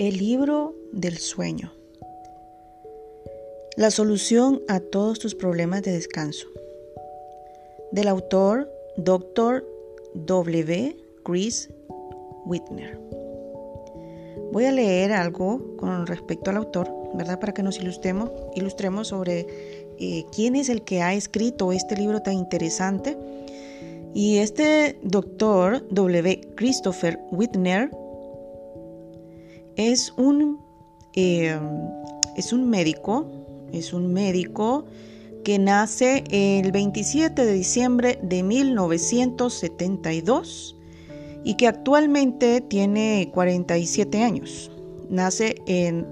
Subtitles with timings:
[0.00, 1.74] El libro del sueño.
[3.76, 6.46] La solución a todos tus problemas de descanso.
[7.92, 9.62] Del autor Dr.
[10.14, 10.96] W.
[11.22, 11.68] Chris
[12.46, 12.98] Whitner.
[14.52, 17.38] Voy a leer algo con respecto al autor, ¿verdad?
[17.38, 19.46] Para que nos ilustremos, sobre
[19.98, 23.18] eh, quién es el que ha escrito este libro tan interesante.
[24.14, 26.40] Y este doctor W.
[26.56, 27.90] Christopher Whitner
[29.88, 30.60] es un,
[31.14, 31.58] eh,
[32.36, 33.26] es un médico,
[33.72, 34.84] es un médico
[35.42, 40.76] que nace el 27 de diciembre de 1972
[41.44, 44.70] y que actualmente tiene 47 años.
[45.08, 46.06] Nace en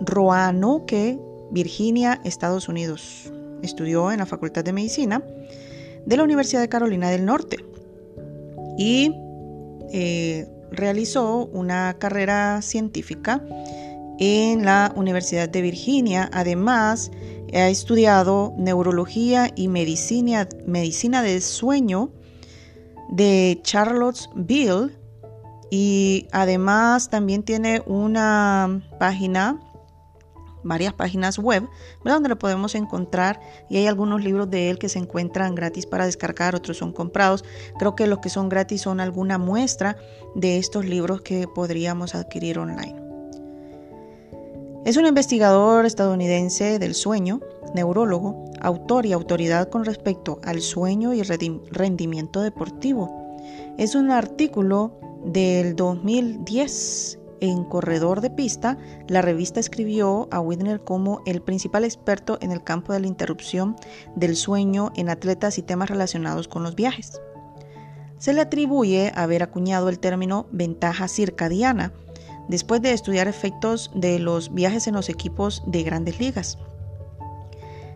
[0.00, 1.16] Roanoke,
[1.52, 3.32] Virginia, Estados Unidos.
[3.62, 5.24] Estudió en la Facultad de Medicina
[6.06, 7.58] de la Universidad de Carolina del Norte
[8.78, 9.12] y
[9.92, 13.42] eh, realizó una carrera científica
[14.18, 16.28] en la Universidad de Virginia.
[16.32, 17.10] Además,
[17.52, 22.12] ha estudiado neurología y medicina, medicina del sueño
[23.10, 24.96] de Charlottesville
[25.70, 29.60] y además también tiene una página
[30.62, 31.68] varias páginas web
[32.04, 36.06] donde lo podemos encontrar y hay algunos libros de él que se encuentran gratis para
[36.06, 37.44] descargar, otros son comprados.
[37.78, 39.96] Creo que los que son gratis son alguna muestra
[40.34, 42.96] de estos libros que podríamos adquirir online.
[44.84, 47.40] Es un investigador estadounidense del sueño,
[47.74, 53.38] neurólogo, autor y autoridad con respecto al sueño y rendimiento deportivo.
[53.76, 61.22] Es un artículo del 2010 en Corredor de Pista, la revista escribió a Whitner como
[61.26, 63.76] el principal experto en el campo de la interrupción
[64.14, 67.20] del sueño en atletas y temas relacionados con los viajes.
[68.18, 71.92] Se le atribuye haber acuñado el término ventaja circadiana
[72.48, 76.58] después de estudiar efectos de los viajes en los equipos de grandes ligas.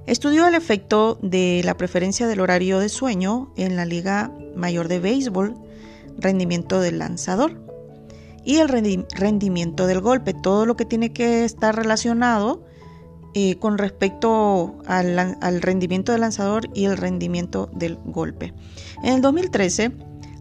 [0.06, 5.00] Estudió el efecto de la preferencia del horario de sueño en la Liga Mayor de
[5.00, 5.54] Béisbol,
[6.18, 7.64] rendimiento del lanzador
[8.44, 12.64] y el rendimiento del golpe, todo lo que tiene que estar relacionado
[13.36, 18.54] eh, con respecto al, rendimiento del lanzador y el rendimiento del golpe.
[19.02, 19.92] En el 2013,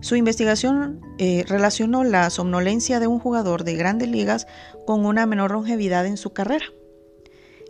[0.01, 4.45] su investigación eh, relacionó la somnolencia de un jugador de grandes ligas
[4.85, 6.65] con una menor longevidad en su carrera.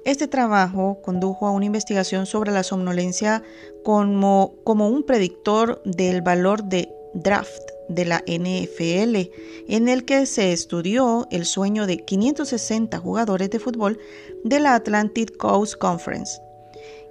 [0.04, 3.44] Este trabajo condujo a una investigación sobre la somnolencia
[3.86, 9.32] como, como un predictor del valor de draft de la NFL,
[9.68, 14.00] en el que se estudió el sueño de 560 jugadores de fútbol
[14.44, 16.40] de la Atlantic Coast Conference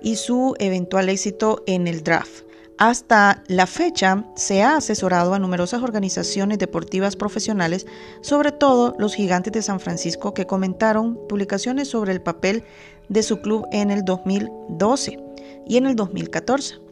[0.03, 2.45] y su eventual éxito en el draft.
[2.79, 7.87] Hasta la fecha se ha asesorado a numerosas organizaciones deportivas profesionales,
[8.23, 12.65] sobre todo los gigantes de San Francisco, que comentaron publicaciones sobre el papel
[13.09, 15.19] de su club en el 2012
[15.67, 16.92] y en el 2014.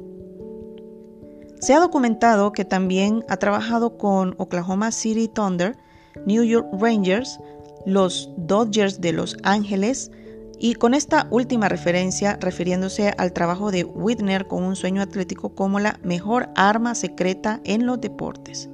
[1.61, 5.77] Se ha documentado que también ha trabajado con Oklahoma City Thunder,
[6.25, 7.39] New York Rangers,
[7.85, 10.11] los Dodgers de Los Ángeles,
[10.59, 15.81] y con esta última referencia refiriéndose al trabajo de Whitner con un sueño atlético como
[15.81, 18.71] la mejor arma secreta en los deportes.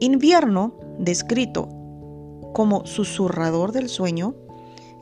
[0.00, 1.68] Invierno, descrito
[2.54, 4.34] como susurrador del sueño,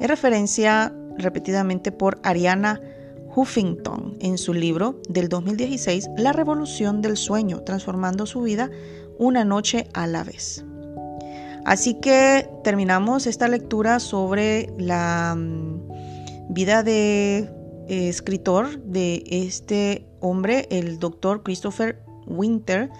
[0.00, 2.80] es referencia repetidamente por Ariana
[3.34, 8.70] Huffington en su libro del 2016 La revolución del sueño, transformando su vida
[9.18, 10.64] una noche a la vez.
[11.64, 17.38] Así que terminamos esta lectura sobre la mm, vida de
[17.88, 22.90] eh, escritor de este hombre, el doctor Christopher Winter,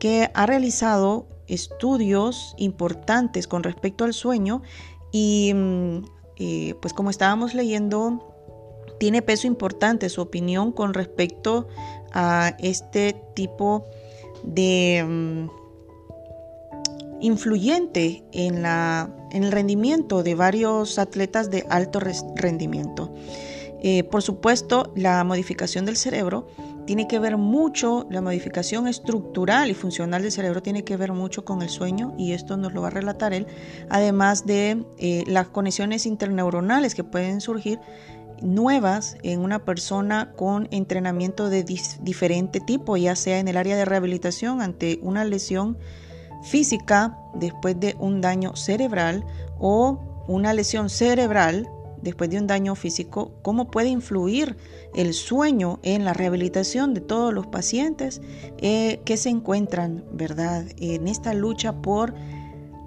[0.00, 4.62] que ha realizado estudios importantes con respecto al sueño
[5.12, 5.98] y mm,
[6.36, 8.37] eh, pues como estábamos leyendo
[8.98, 11.68] tiene peso importante su opinión con respecto
[12.12, 13.84] a este tipo
[14.42, 15.48] de mm,
[17.20, 22.00] influyente en, la, en el rendimiento de varios atletas de alto
[22.36, 23.12] rendimiento.
[23.80, 26.48] Eh, por supuesto, la modificación del cerebro
[26.84, 31.44] tiene que ver mucho, la modificación estructural y funcional del cerebro tiene que ver mucho
[31.44, 33.46] con el sueño y esto nos lo va a relatar él,
[33.90, 37.78] además de eh, las conexiones interneuronales que pueden surgir
[38.42, 41.64] nuevas en una persona con entrenamiento de
[42.00, 45.78] diferente tipo, ya sea en el área de rehabilitación ante una lesión
[46.42, 49.24] física después de un daño cerebral
[49.58, 51.68] o una lesión cerebral
[52.02, 54.56] después de un daño físico, cómo puede influir
[54.94, 58.20] el sueño en la rehabilitación de todos los pacientes
[58.58, 62.14] eh, que se encuentran, ¿verdad?, en esta lucha por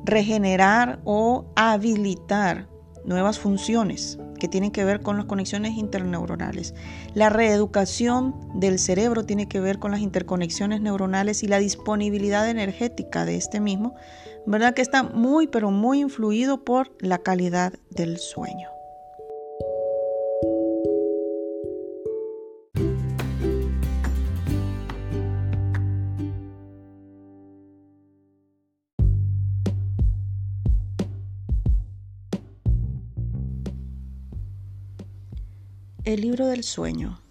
[0.05, 2.70] regenerar o habilitar
[3.05, 6.73] nuevas funciones que tienen que ver con las conexiones interneuronales.
[7.13, 13.25] La reeducación del cerebro tiene que ver con las interconexiones neuronales y la disponibilidad energética
[13.25, 13.95] de este mismo,
[14.45, 14.73] ¿verdad?
[14.73, 18.69] Que está muy, pero muy influido por la calidad del sueño.
[36.11, 37.21] El libro del sueño.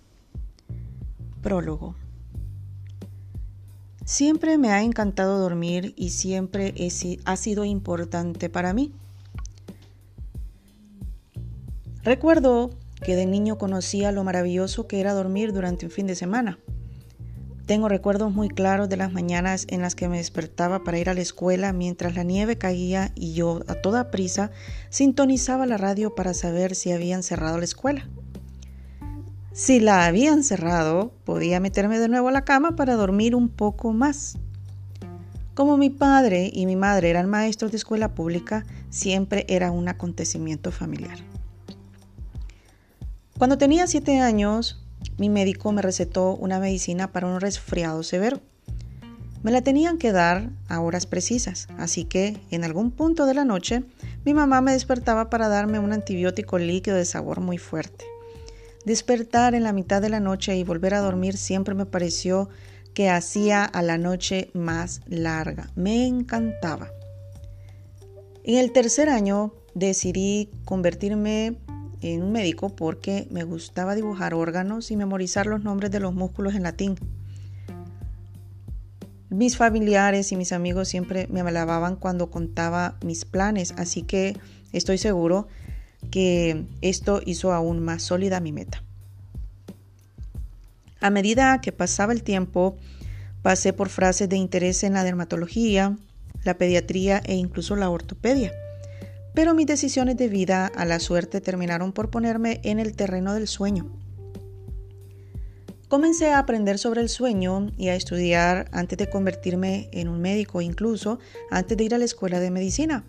[1.42, 1.96] Prólogo.
[4.06, 6.72] Siempre me ha encantado dormir y siempre
[7.26, 8.90] ha sido importante para mí.
[12.02, 12.70] Recuerdo
[13.04, 16.58] que de niño conocía lo maravilloso que era dormir durante un fin de semana.
[17.66, 21.14] Tengo recuerdos muy claros de las mañanas en las que me despertaba para ir a
[21.14, 24.50] la escuela mientras la nieve caía y yo a toda prisa
[24.88, 28.08] sintonizaba la radio para saber si habían cerrado la escuela.
[29.52, 33.92] Si la habían cerrado, podía meterme de nuevo a la cama para dormir un poco
[33.92, 34.38] más.
[35.54, 40.70] Como mi padre y mi madre eran maestros de escuela pública, siempre era un acontecimiento
[40.70, 41.18] familiar.
[43.38, 44.84] Cuando tenía siete años,
[45.18, 48.40] mi médico me recetó una medicina para un resfriado severo.
[49.42, 53.44] Me la tenían que dar a horas precisas, así que en algún punto de la
[53.44, 53.82] noche
[54.24, 58.04] mi mamá me despertaba para darme un antibiótico líquido de sabor muy fuerte.
[58.84, 62.48] Despertar en la mitad de la noche y volver a dormir siempre me pareció
[62.94, 65.70] que hacía a la noche más larga.
[65.74, 66.90] Me encantaba.
[68.42, 71.58] En el tercer año decidí convertirme
[72.00, 76.54] en un médico porque me gustaba dibujar órganos y memorizar los nombres de los músculos
[76.54, 76.96] en latín.
[79.28, 84.36] Mis familiares y mis amigos siempre me alababan cuando contaba mis planes, así que
[84.72, 85.46] estoy seguro
[86.10, 88.82] que esto hizo aún más sólida mi meta.
[91.00, 92.76] A medida que pasaba el tiempo,
[93.42, 95.96] pasé por frases de interés en la dermatología,
[96.44, 98.52] la pediatría e incluso la ortopedia.
[99.34, 103.48] Pero mis decisiones de vida a la suerte terminaron por ponerme en el terreno del
[103.48, 103.86] sueño.
[105.88, 110.60] Comencé a aprender sobre el sueño y a estudiar antes de convertirme en un médico,
[110.60, 111.18] incluso
[111.50, 113.04] antes de ir a la escuela de medicina.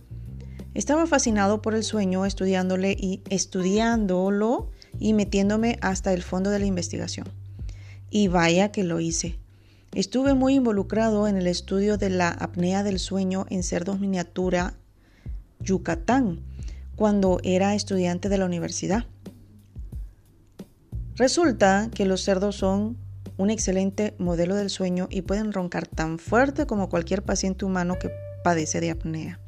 [0.74, 4.70] Estaba fascinado por el sueño, y estudiándolo
[5.00, 7.28] y metiéndome hasta el fondo de la investigación.
[8.10, 9.38] Y vaya que lo hice.
[9.94, 14.76] Estuve muy involucrado en el estudio de la apnea del sueño en cerdos miniatura
[15.60, 16.40] Yucatán,
[16.96, 19.06] cuando era estudiante de la universidad.
[21.16, 22.98] Resulta que los cerdos son
[23.38, 28.12] un excelente modelo del sueño y pueden roncar tan fuerte como cualquier paciente humano que
[28.44, 29.40] padece de apnea.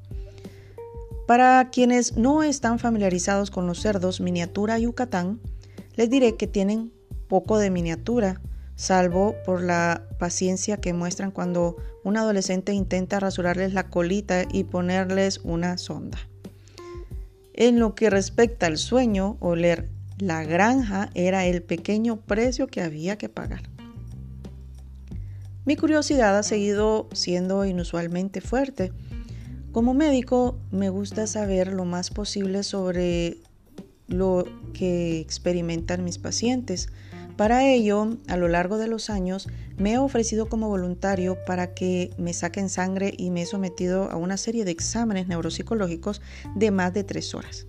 [1.28, 5.40] Para quienes no están familiarizados con los cerdos miniatura Yucatán,
[5.96, 6.92] les diré que tienen
[7.30, 8.42] poco de miniatura,
[8.76, 15.40] salvo por la paciencia que muestran cuando un adolescente intenta rasurarles la colita y ponerles
[15.46, 16.18] una sonda.
[17.54, 23.18] En lo que respecta al sueño, oler la granja era el pequeño precio que había
[23.18, 23.64] que pagar.
[25.66, 28.92] Mi curiosidad ha seguido siendo inusualmente fuerte
[29.74, 33.40] como médico me gusta saber lo más posible sobre
[34.08, 36.90] lo que experimentan mis pacientes.
[37.38, 42.12] Para ello, a lo largo de los años, me he ofrecido como voluntario para que
[42.20, 46.22] me saquen sangre y me he sometido a una serie de exámenes neuropsicológicos
[46.56, 47.66] de más de tres horas.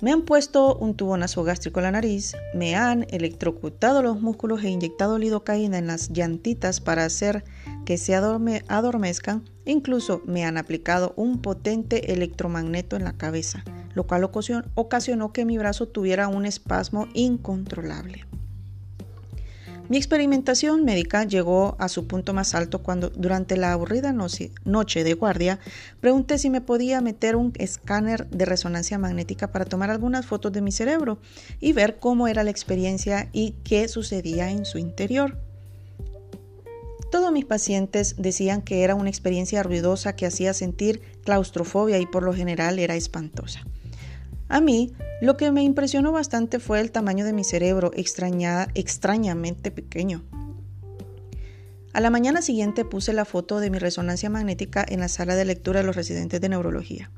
[0.00, 4.68] Me han puesto un tubo nasogástrico en la nariz, me han electrocutado los músculos e
[4.68, 7.42] inyectado lidocaína en las llantitas para hacer
[7.84, 13.64] que se adormezcan, incluso me han aplicado un potente electromagneto en la cabeza,
[13.94, 18.27] lo cual ocasionó que mi brazo tuviera un espasmo incontrolable.
[19.88, 25.14] Mi experimentación médica llegó a su punto más alto cuando durante la aburrida noche de
[25.14, 25.60] guardia
[26.00, 30.60] pregunté si me podía meter un escáner de resonancia magnética para tomar algunas fotos de
[30.60, 31.18] mi cerebro
[31.58, 35.38] y ver cómo era la experiencia y qué sucedía en su interior.
[37.10, 42.22] Todos mis pacientes decían que era una experiencia ruidosa que hacía sentir claustrofobia y por
[42.22, 43.62] lo general era espantosa.
[44.48, 50.24] A mí, lo que me impresionó bastante fue el tamaño de mi cerebro, extrañamente pequeño.
[51.92, 55.44] A la mañana siguiente puse la foto de mi resonancia magnética en la sala de
[55.44, 57.10] lectura de los residentes de neurología.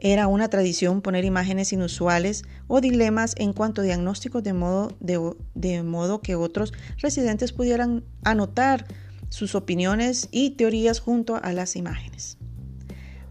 [0.00, 5.82] Era una tradición poner imágenes inusuales o dilemas en cuanto a diagnósticos de modo, de
[5.82, 8.86] modo que otros residentes pudieran anotar
[9.28, 12.38] sus opiniones y teorías junto a las imágenes.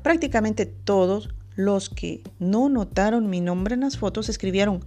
[0.04, 4.86] Prácticamente todos los que no notaron mi nombre en las fotos escribieron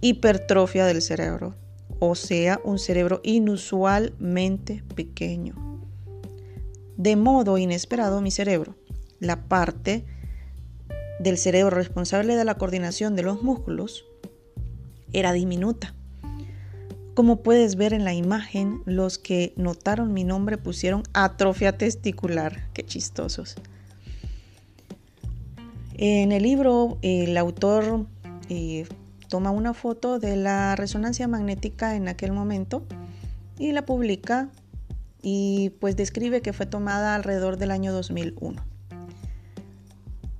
[0.00, 1.56] hipertrofia del cerebro,
[1.98, 5.54] o sea, un cerebro inusualmente pequeño.
[6.96, 8.76] De modo inesperado, mi cerebro,
[9.18, 10.04] la parte
[11.18, 14.04] del cerebro responsable de la coordinación de los músculos,
[15.12, 15.94] era diminuta.
[17.14, 22.68] Como puedes ver en la imagen, los que notaron mi nombre pusieron atrofia testicular.
[22.72, 23.56] Qué chistosos.
[25.94, 28.06] En el libro, el autor
[28.48, 28.86] eh,
[29.28, 32.84] toma una foto de la resonancia magnética en aquel momento
[33.58, 34.50] y la publica
[35.22, 38.64] y pues describe que fue tomada alrededor del año 2001.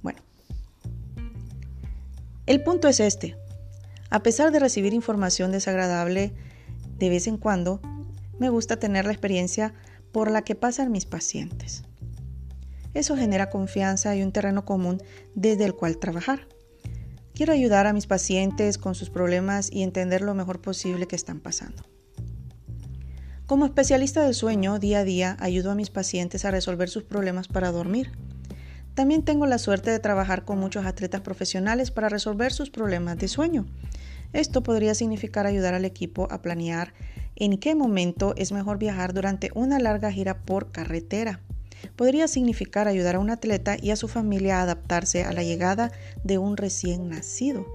[0.02, 0.20] Bueno,
[2.46, 3.36] el punto es este.
[4.10, 6.32] A pesar de recibir información desagradable
[6.98, 7.80] de vez en cuando,
[8.38, 9.72] me gusta tener la experiencia
[10.10, 11.84] por la que pasan mis pacientes.
[12.94, 15.02] Eso genera confianza y un terreno común
[15.34, 16.46] desde el cual trabajar.
[17.34, 21.40] Quiero ayudar a mis pacientes con sus problemas y entender lo mejor posible que están
[21.40, 21.82] pasando.
[23.46, 27.48] Como especialista del sueño, día a día ayudo a mis pacientes a resolver sus problemas
[27.48, 28.12] para dormir.
[28.94, 33.28] También tengo la suerte de trabajar con muchos atletas profesionales para resolver sus problemas de
[33.28, 33.66] sueño.
[34.34, 36.92] Esto podría significar ayudar al equipo a planear
[37.36, 41.40] en qué momento es mejor viajar durante una larga gira por carretera
[41.96, 45.92] podría significar ayudar a un atleta y a su familia a adaptarse a la llegada
[46.24, 47.66] de un recién nacido.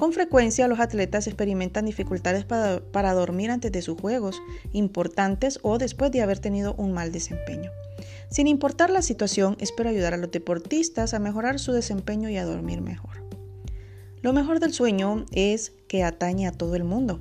[0.00, 4.40] Con frecuencia los atletas experimentan dificultades para, dormir antes de sus juegos
[4.72, 7.70] importantes o después de haber tenido un mal desempeño.
[8.30, 12.46] Sin importar la situación, espero ayudar a los deportistas a mejorar su desempeño y a
[12.46, 13.28] dormir mejor.
[14.22, 17.20] Lo mejor del sueño es que atañe a todo el mundo.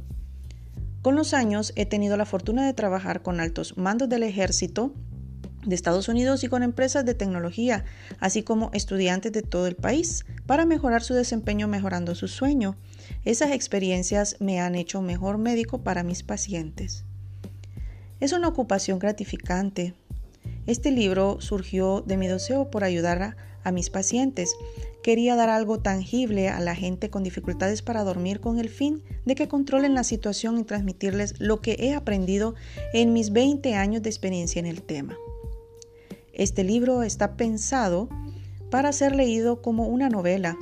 [1.02, 4.94] Con los años he tenido la fortuna de trabajar con altos mandos del ejército,
[5.66, 7.84] de Estados Unidos y con empresas de tecnología,
[8.20, 12.78] así como estudiantes de todo el país, para mejorar su desempeño mejorando su sueño.
[13.26, 17.04] Esas experiencias me han hecho mejor médico para mis pacientes.
[18.20, 19.94] Es una ocupación gratificante.
[20.66, 24.54] Este libro surgió de mi deseo por ayudar a, a mis pacientes.
[25.04, 29.36] Quería dar algo tangible a la gente con dificultades para dormir con el fin de
[29.36, 32.56] que controlen la situación y transmitirles lo que he aprendido
[32.94, 35.18] en mis 20 años de experiencia en el tema.
[36.40, 38.08] Este libro está pensado
[38.72, 40.58] para ser leído como una novela,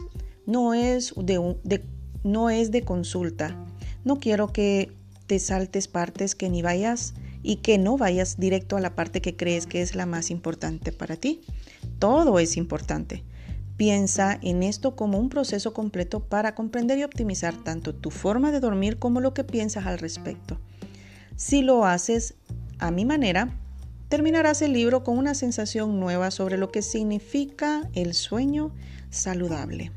[0.48, 1.84] no es de,
[2.24, 3.56] no es de consulta.
[4.04, 4.92] No quiero que
[5.28, 9.36] te saltes partes que ni vayas y que no vayas directo a la parte que
[9.36, 11.42] crees que es la más importante para ti.
[12.00, 13.24] Todo es importante.
[13.76, 18.62] Piensa en esto como un proceso completo para comprender y optimizar tanto tu forma de
[18.62, 20.60] dormir como lo que piensas al respecto.
[21.36, 22.34] Si lo haces
[22.80, 23.56] a mi manera,
[24.08, 28.72] terminarás el libro con una sensación nueva sobre lo que significa el sueño
[29.10, 29.92] saludable.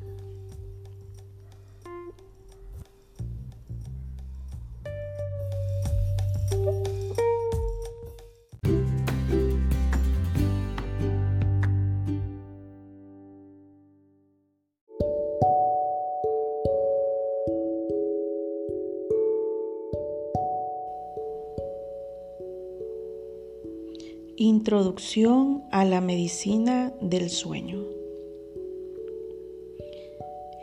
[24.42, 27.84] Introducción a la medicina del sueño.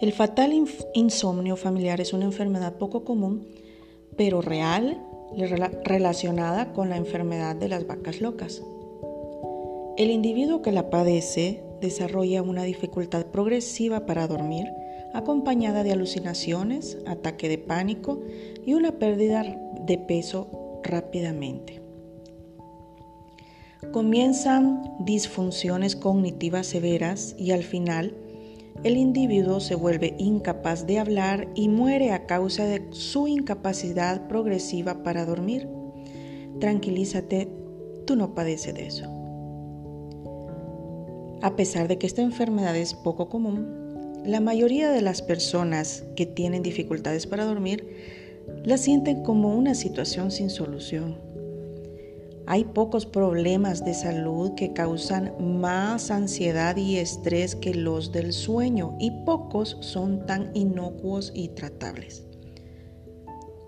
[0.02, 0.52] El fatal
[0.96, 3.46] insomnio familiar es una enfermedad poco común,
[4.18, 5.00] pero real
[5.84, 8.64] relacionada con la enfermedad de las vacas locas.
[9.96, 14.66] El individuo que la padece desarrolla una dificultad progresiva para dormir,
[15.14, 18.22] acompañada de alucinaciones, ataque de pánico
[18.66, 19.44] y una pérdida
[19.86, 21.87] de peso rápidamente.
[23.92, 28.18] Comienzan disfunciones cognitivas severas y al final
[28.84, 35.04] el individuo se vuelve incapaz de hablar y muere a causa de su incapacidad progresiva
[35.04, 35.70] para dormir.
[36.60, 37.50] Tranquilízate,
[38.08, 39.06] tú no padeces de eso.
[41.44, 46.26] A pesar de que esta enfermedad es poco común, la mayoría de las personas que
[46.26, 47.88] tienen dificultades para dormir
[48.64, 51.27] la sienten como una situación sin solución
[52.50, 58.96] hay pocos problemas de salud que causan más ansiedad y estrés que los del sueño
[59.00, 62.24] y pocos son tan inocuos y tratables.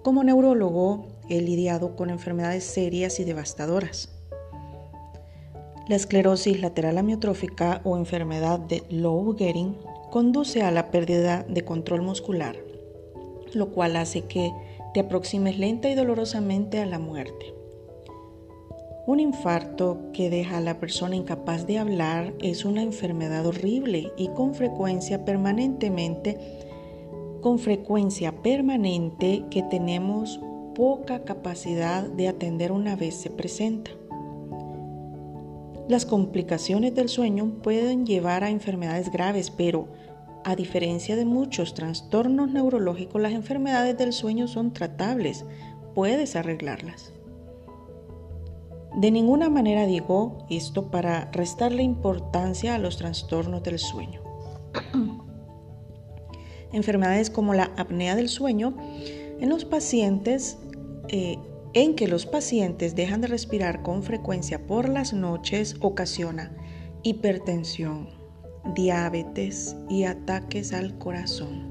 [0.01, 4.09] Como neurólogo he lidiado con enfermedades serias y devastadoras.
[5.89, 9.75] La esclerosis lateral amiotrófica o enfermedad de Low Getting
[10.09, 12.55] conduce a la pérdida de control muscular,
[13.53, 14.53] lo cual hace que
[14.93, 17.58] te aproximes lenta y dolorosamente a la muerte.
[19.09, 24.27] Un infarto que deja a la persona incapaz de hablar es una enfermedad horrible y
[24.27, 26.37] con frecuencia permanentemente,
[27.41, 30.39] con frecuencia permanente que tenemos
[30.75, 33.89] poca capacidad de atender una vez se presenta.
[35.87, 39.87] Las complicaciones del sueño pueden llevar a enfermedades graves, pero
[40.45, 45.45] a diferencia de muchos trastornos neurológicos, las enfermedades del sueño son tratables,
[45.95, 47.11] puedes arreglarlas.
[48.95, 54.21] De ninguna manera digo esto para restarle importancia a los trastornos del sueño.
[56.73, 58.75] Enfermedades como la apnea del sueño
[59.39, 60.57] en los pacientes
[61.07, 61.37] eh,
[61.73, 66.51] en que los pacientes dejan de respirar con frecuencia por las noches ocasiona
[67.03, 68.09] hipertensión,
[68.75, 71.69] diabetes y ataques al corazón.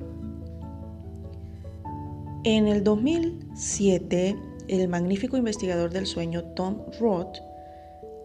[2.45, 4.37] En el 2007,
[4.69, 7.39] el magnífico investigador del sueño Tom Roth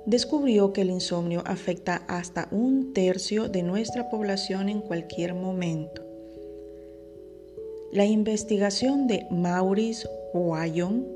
[0.06, 6.04] descubrió que el insomnio afecta hasta un tercio de nuestra población en cualquier momento.
[7.92, 11.08] La investigación de Maurice Wayon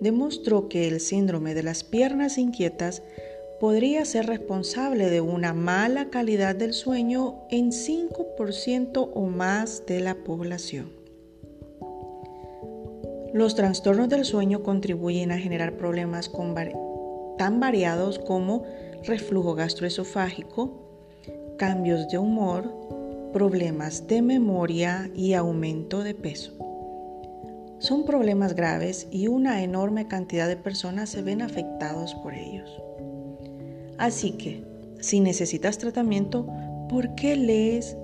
[0.00, 3.02] demostró que el síndrome de las piernas inquietas
[3.60, 10.14] podría ser responsable de una mala calidad del sueño en 5% o más de la
[10.16, 11.03] población.
[13.34, 16.30] Los trastornos del sueño contribuyen a generar problemas
[17.36, 18.62] tan variados como
[19.02, 20.70] reflujo gastroesofágico,
[21.58, 22.72] cambios de humor,
[23.32, 26.52] problemas de memoria y aumento de peso.
[27.80, 32.70] Son problemas graves y una enorme cantidad de personas se ven afectados por ellos.
[33.98, 34.64] Así que,
[35.00, 36.46] si necesitas tratamiento,
[36.88, 37.96] ¿por qué lees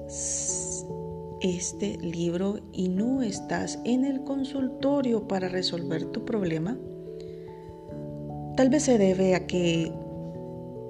[1.40, 6.78] este libro y no estás en el consultorio para resolver tu problema?
[8.56, 9.92] Tal vez se debe a que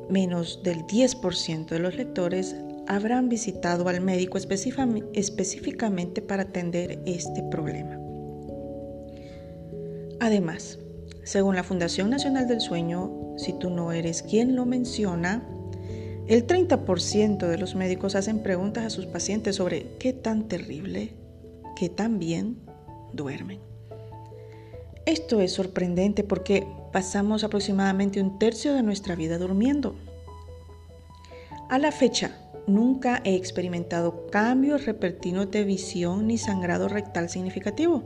[0.09, 7.99] menos del 10% de los lectores habrán visitado al médico específicamente para atender este problema.
[10.19, 10.79] Además,
[11.23, 15.49] según la Fundación Nacional del Sueño, si tú no eres quien lo menciona,
[16.31, 21.13] el 30% de los médicos hacen preguntas a sus pacientes sobre qué tan terrible,
[21.75, 22.57] qué tan bien
[23.13, 23.59] duermen.
[25.07, 29.97] Esto es sorprendente porque pasamos aproximadamente un tercio de nuestra vida durmiendo.
[31.69, 32.31] A la fecha,
[32.69, 38.05] nunca he experimentado cambios repentinos de visión ni sangrado rectal significativo,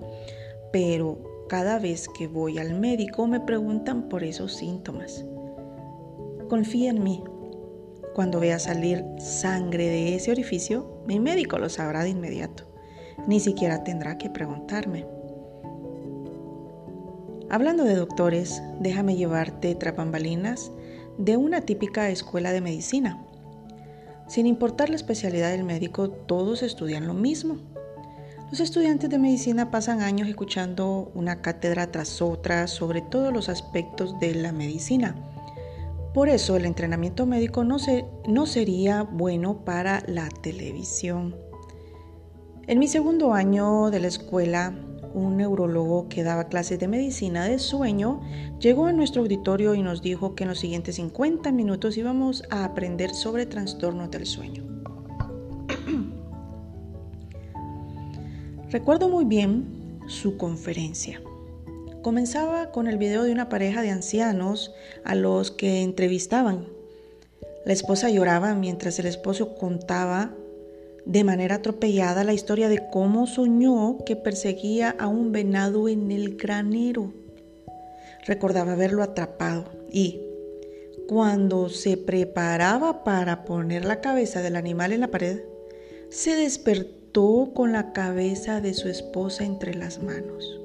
[0.73, 5.27] pero cada vez que voy al médico me preguntan por esos síntomas.
[6.49, 7.23] Confía en mí,
[8.15, 12.65] cuando vea salir sangre de ese orificio, mi médico lo sabrá de inmediato.
[13.27, 15.05] Ni siquiera tendrá que preguntarme.
[17.51, 20.71] Hablando de doctores, déjame llevarte trapambalinas
[21.19, 23.27] de una típica escuela de medicina.
[24.29, 27.59] Sin importar la especialidad del médico, todos estudian lo mismo.
[28.51, 34.19] Los estudiantes de medicina pasan años escuchando una cátedra tras otra sobre todos los aspectos
[34.21, 35.17] de la medicina
[36.15, 37.77] por eso el entrenamiento médico no,
[38.29, 41.35] no sería bueno para la televisión.
[42.69, 44.73] En mi segundo año de la escuela,
[45.13, 48.21] un neurólogo que daba clases de medicina de sueño
[48.61, 52.65] llegó a nuestro auditorio y nos dijo que en los siguientes 50 minutos íbamos a
[52.65, 54.63] aprender sobre trastornos del sueño.
[58.71, 61.21] Recuerdo muy bien su conferencia.
[62.05, 66.67] Comenzaba con el video de una pareja de ancianos a los que entrevistaban.
[67.65, 70.35] La esposa lloraba mientras el esposo contaba
[71.07, 76.37] de manera atropellada la historia de cómo soñó que perseguía a un venado en el
[76.37, 77.11] granero.
[78.27, 80.21] Recordaba haberlo atrapado y,
[81.09, 85.41] cuando se preparaba para poner la cabeza del animal en la pared,
[86.11, 90.61] se despertó con la cabeza de su esposa entre las manos.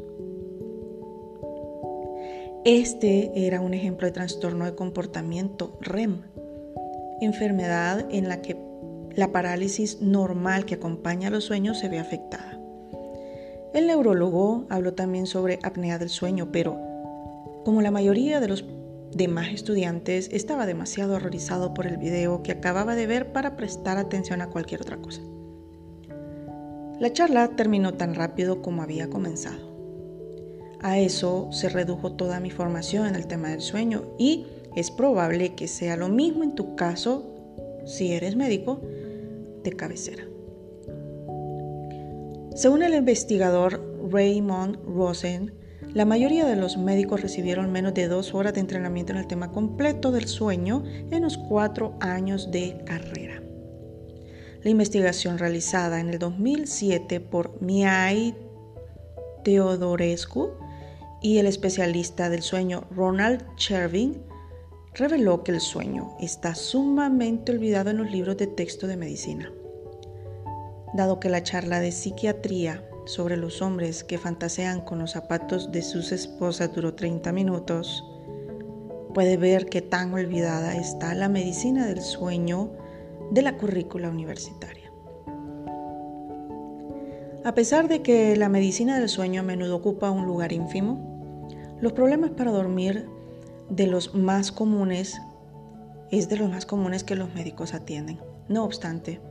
[2.65, 6.23] Este era un ejemplo de trastorno de comportamiento REM,
[7.21, 8.57] enfermedad en la que
[9.15, 12.59] la parálisis normal que acompaña a los sueños se ve afectada.
[13.73, 16.77] El neurólogo habló también sobre apnea del sueño, pero
[17.63, 18.65] como la mayoría de los
[19.13, 24.41] demás estudiantes estaba demasiado horrorizado por el video que acababa de ver para prestar atención
[24.41, 25.21] a cualquier otra cosa.
[26.99, 29.68] La charla terminó tan rápido como había comenzado.
[30.81, 35.55] A eso se redujo toda mi formación en el tema del sueño y es probable
[35.55, 37.25] que sea lo mismo en tu caso
[37.85, 38.81] si eres médico
[39.63, 40.23] de cabecera.
[42.55, 45.53] Según el investigador Raymond Rosen,
[45.93, 49.51] La mayoría de los médicos recibieron menos de dos horas de entrenamiento en el tema
[49.51, 53.41] completo del sueño en los cuatro años de carrera.
[54.61, 58.35] La investigación realizada en el 2007 por Miai
[59.43, 60.51] Teodorescu
[61.21, 64.21] y el especialista del sueño Ronald Chervin
[64.93, 69.51] reveló que el sueño está sumamente olvidado en los libros de texto de medicina.
[70.93, 75.81] Dado que la charla de psiquiatría sobre los hombres que fantasean con los zapatos de
[75.81, 78.03] sus esposas duró 30 minutos,
[79.13, 82.71] puede ver qué tan olvidada está la medicina del sueño
[83.31, 84.78] de la currícula universitaria.
[87.45, 91.47] A pesar de que la medicina del sueño a menudo ocupa un lugar ínfimo,
[91.79, 93.07] los problemas para dormir
[93.69, 95.21] de los más comunes
[96.11, 98.19] es de los más comunes que los médicos atienden.
[98.49, 99.21] No obstante,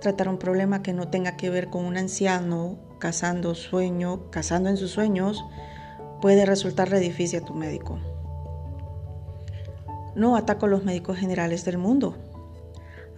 [0.00, 4.78] tratar un problema que no tenga que ver con un anciano cazando sueño, cazando en
[4.78, 5.44] sus sueños,
[6.22, 7.98] puede resultarle difícil a tu médico.
[10.14, 12.16] No ataco a los médicos generales del mundo.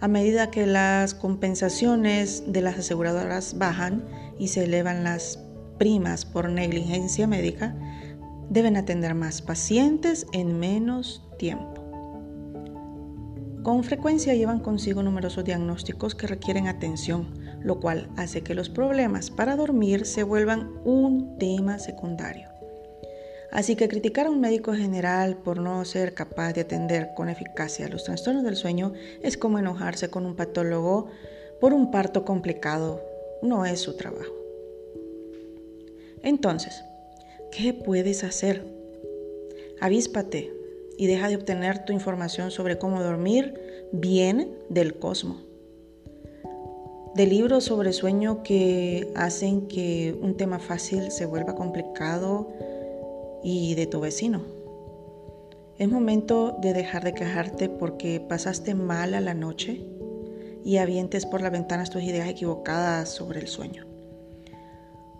[0.01, 4.05] A medida que las compensaciones de las aseguradoras bajan
[4.39, 5.39] y se elevan las
[5.77, 7.75] primas por negligencia médica,
[8.49, 11.83] deben atender más pacientes en menos tiempo.
[13.63, 17.27] Con frecuencia llevan consigo numerosos diagnósticos que requieren atención,
[17.61, 22.58] lo cual hace que los problemas para dormir se vuelvan un tema secundario.
[23.51, 27.87] Así que criticar a un médico general por no ser capaz de atender con eficacia
[27.87, 31.07] los trastornos del sueño es como enojarse con un patólogo
[31.59, 33.01] por un parto complicado.
[33.41, 34.33] No es su trabajo.
[36.21, 36.83] Entonces,
[37.51, 38.63] ¿Qué puedes hacer?
[39.81, 40.53] Avíspate
[40.97, 43.59] y deja de obtener tu información sobre cómo dormir
[43.91, 45.43] bien del cosmos.
[47.15, 52.49] De libros sobre sueño que hacen que un tema fácil se vuelva complicado
[53.43, 54.41] y de tu vecino.
[55.77, 59.81] Es momento de dejar de quejarte porque pasaste mal a la noche
[60.63, 63.89] y avientes por las ventanas tus ideas equivocadas sobre el sueño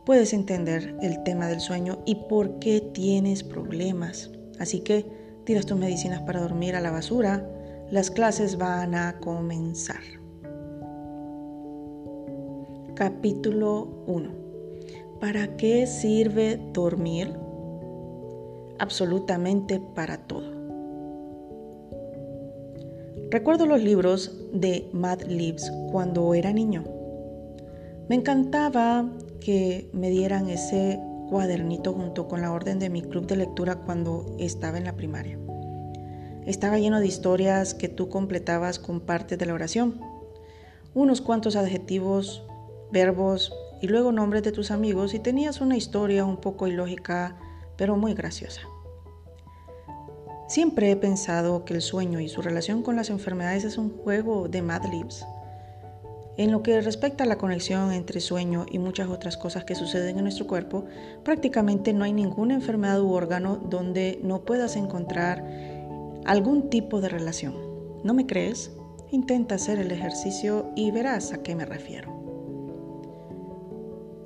[0.10, 4.32] puedes entender el tema del sueño y por qué tienes problemas.
[4.58, 5.05] Así que
[5.43, 7.47] tiras tus medicinas para dormir a la basura.
[7.91, 10.01] Las clases van a comenzar.
[12.95, 14.32] Capítulo 1.
[15.19, 17.32] ¿Para qué sirve dormir?
[18.80, 20.60] Absolutamente para todo.
[23.30, 26.84] Recuerdo los libros de Mad Libs cuando era niño.
[28.08, 29.08] Me encantaba
[29.42, 34.26] que me dieran ese cuadernito junto con la orden de mi club de lectura cuando
[34.39, 35.38] estaba en la primaria.
[36.46, 40.00] Estaba lleno de historias que tú completabas con parte de la oración,
[40.96, 42.44] unos cuantos adjetivos,
[42.92, 47.36] verbos y luego nombres de tus amigos y tenías una historia un poco ilógica
[47.78, 48.68] pero muy graciosa.
[50.49, 54.49] Siempre he pensado que el sueño y su relación con las enfermedades es un juego
[54.49, 55.25] de Mad Libs
[56.39, 60.15] en lo que respecta a la conexión entre sueño y muchas otras cosas que suceden
[60.15, 60.85] en nuestro cuerpo,
[61.25, 65.43] prácticamente no hay ninguna enfermedad u órgano donde no puedas encontrar
[66.25, 67.55] algún tipo de relación.
[68.05, 68.71] ¿No me crees?
[69.12, 72.09] Intenta hacer el ejercicio y verás a qué me refiero.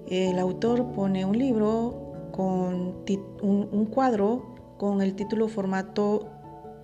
[0.07, 3.03] El autor pone un libro con
[3.41, 4.52] un, cuadro
[4.83, 6.29] con el título formato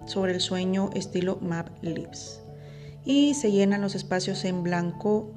[0.05, 2.41] sobre el sueño estilo Map Lips
[3.03, 5.31] y se llenan los espacios en blanco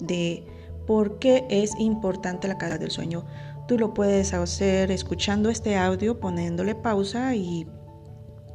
[0.00, 0.44] de
[0.84, 3.24] por qué es importante la calidad del sueño.
[3.68, 7.68] Tú lo puedes hacer escuchando este audio, poniéndole pausa y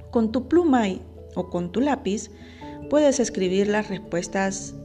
[0.09, 0.87] con tu pluma
[1.35, 2.31] o con tu lápiz
[2.89, 4.75] puedes escribir las respuestas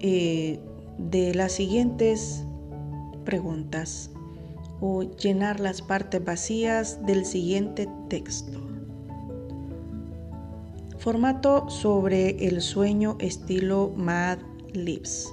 [0.00, 0.58] eh,
[0.98, 2.42] de las siguientes
[3.24, 4.10] preguntas
[4.80, 8.60] o llenar las partes vacías del siguiente texto.
[10.98, 14.38] Formato sobre el sueño estilo Mad
[14.72, 15.32] Libs.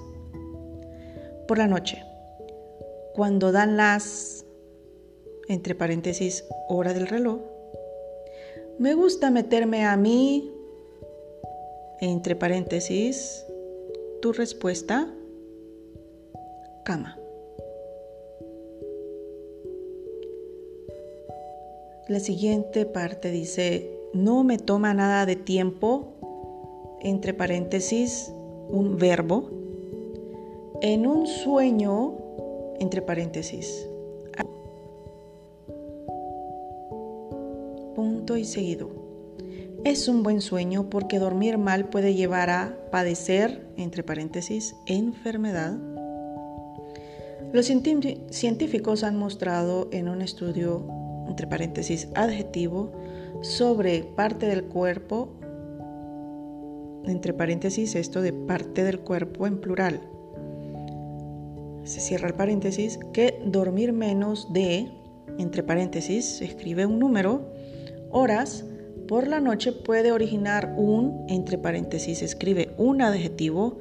[1.48, 2.04] Por la noche,
[3.14, 4.46] cuando dan las,
[5.48, 7.42] entre paréntesis, hora del reloj,
[8.80, 10.52] me gusta meterme a mí,
[12.00, 13.46] entre paréntesis,
[14.22, 15.14] tu respuesta,
[16.84, 17.23] cama.
[22.14, 26.14] La siguiente parte dice, no me toma nada de tiempo,
[27.02, 28.32] entre paréntesis,
[28.70, 29.50] un verbo,
[30.84, 32.14] en un sueño,
[32.80, 33.90] entre paréntesis.
[37.96, 38.92] Punto y seguido.
[39.84, 45.80] Es un buen sueño porque dormir mal puede llevar a padecer, entre paréntesis, enfermedad.
[47.52, 52.92] Los científicos han mostrado en un estudio, entre paréntesis, adjetivo,
[53.42, 55.30] sobre parte del cuerpo,
[57.06, 60.02] entre paréntesis, esto de parte del cuerpo en plural,
[61.84, 64.90] se cierra el paréntesis, que dormir menos de,
[65.38, 67.52] entre paréntesis, se escribe un número,
[68.12, 68.66] horas
[69.08, 73.80] por la noche puede originar un, entre paréntesis, escribe un adjetivo,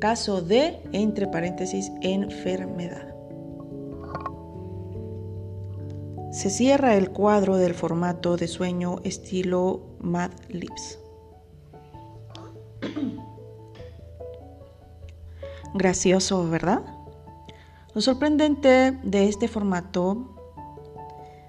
[0.00, 3.13] caso de, entre paréntesis, enfermedad.
[6.34, 10.98] Se cierra el cuadro del formato de sueño estilo Mad Libs.
[15.74, 16.82] Gracioso, ¿verdad?
[17.94, 20.34] Lo sorprendente de este formato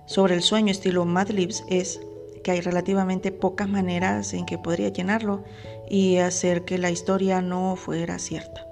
[0.06, 2.00] sobre el sueño estilo Mad Libs es
[2.44, 5.44] que hay relativamente pocas maneras en que podría llenarlo
[5.90, 8.68] y hacer que la historia no fuera cierta.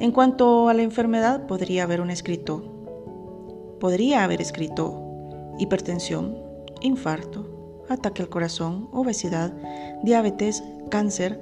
[0.00, 3.76] En cuanto a la enfermedad, podría haber un escrito.
[3.78, 5.04] Podría haber escrito
[5.58, 6.36] hipertensión,
[6.80, 9.52] infarto, ataque al corazón, obesidad,
[10.02, 11.40] diabetes, cáncer,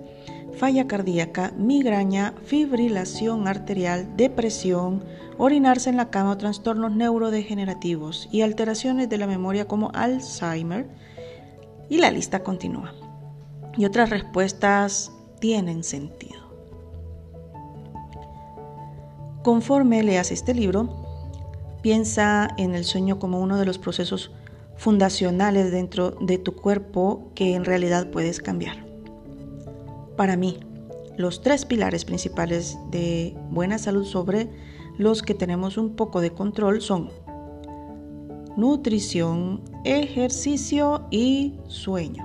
[0.57, 5.05] falla cardíaca, migraña, fibrilación arterial, depresión,
[5.39, 10.89] orinarse en la cama o trastornos neurodegenerativos y alteraciones de la memoria como Alzheimer.
[11.89, 12.95] Y la lista continúa.
[13.77, 16.47] Y otras respuestas tienen sentido.
[19.45, 21.06] Conforme leas este libro,
[21.87, 24.33] piensa en el sueño como uno de los procesos
[24.75, 28.85] fundacionales dentro de tu cuerpo que en realidad puedes cambiar.
[30.17, 30.59] Para mí,
[31.17, 34.51] los tres pilares principales de buena salud sobre
[34.99, 37.09] los que tenemos un poco de control son
[38.57, 42.25] nutrición, ejercicio y sueño.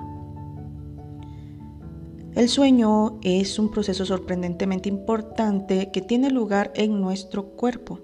[2.34, 8.00] El sueño es un proceso sorprendentemente importante que tiene lugar en nuestro cuerpo.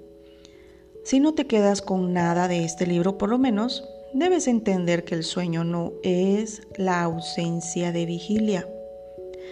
[1.09, 5.15] Si no te quedas con nada de este libro, por lo menos debes entender que
[5.15, 8.69] el sueño no es la ausencia de vigilia.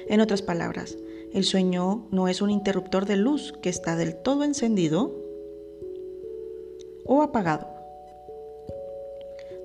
[0.07, 0.99] En otras palabras,
[1.33, 5.17] el sueño no es un interruptor de luz que está del todo encendido
[7.07, 7.67] o apagado.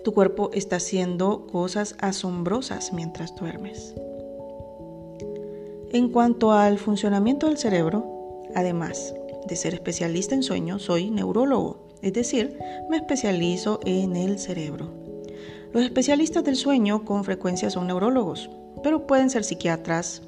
[0.05, 3.95] Tu cuerpo está haciendo cosas asombrosas mientras duermes.
[5.91, 8.05] En cuanto al funcionamiento del cerebro,
[8.55, 9.13] además
[9.45, 12.57] de ser especialista en sueño, soy neurólogo, es decir,
[12.89, 14.91] me especializo en el cerebro.
[15.73, 18.49] Los especialistas del sueño con frecuencia son neurólogos,
[18.83, 20.21] pero pueden ser psiquiatras,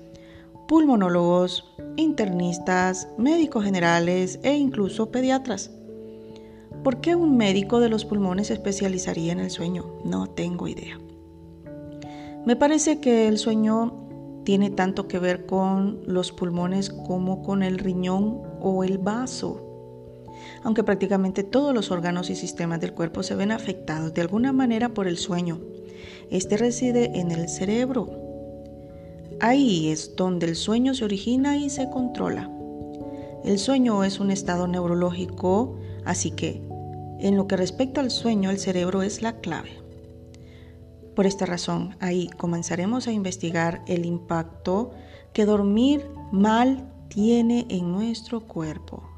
[0.68, 5.72] pulmonólogos, internistas, médicos generales e incluso pediatras.
[6.84, 9.86] ¿Por qué un médico de los pulmones se especializaría en el sueño?
[10.04, 11.00] No tengo idea.
[12.46, 17.80] Me parece que el sueño tiene tanto que ver con los pulmones como con el
[17.80, 19.63] riñón o el vaso.
[20.64, 24.90] Aunque prácticamente todos los órganos y sistemas del cuerpo se ven afectados de alguna manera
[24.90, 25.60] por el sueño.
[26.30, 28.24] Este reside en el cerebro,
[29.40, 32.50] Ahí es donde el sueño se origina y se controla.
[33.44, 36.62] El sueño es un estado neurológico, así que
[37.20, 39.72] en lo que respecta al sueño el cerebro es la clave.
[41.14, 44.92] Por esta razón, ahí comenzaremos a investigar el impacto
[45.34, 49.13] que dormir mal tiene en nuestro cuerpo.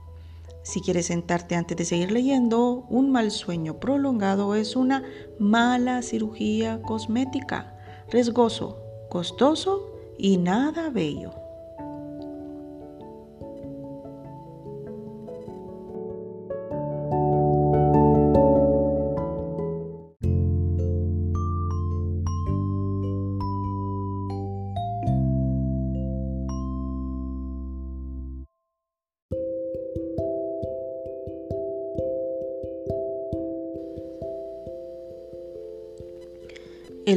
[0.65, 5.03] Si quieres sentarte antes de seguir leyendo, un mal sueño prolongado es una
[5.37, 7.77] mala cirugía cosmética,
[8.09, 11.44] riesgoso, costoso y nada bello.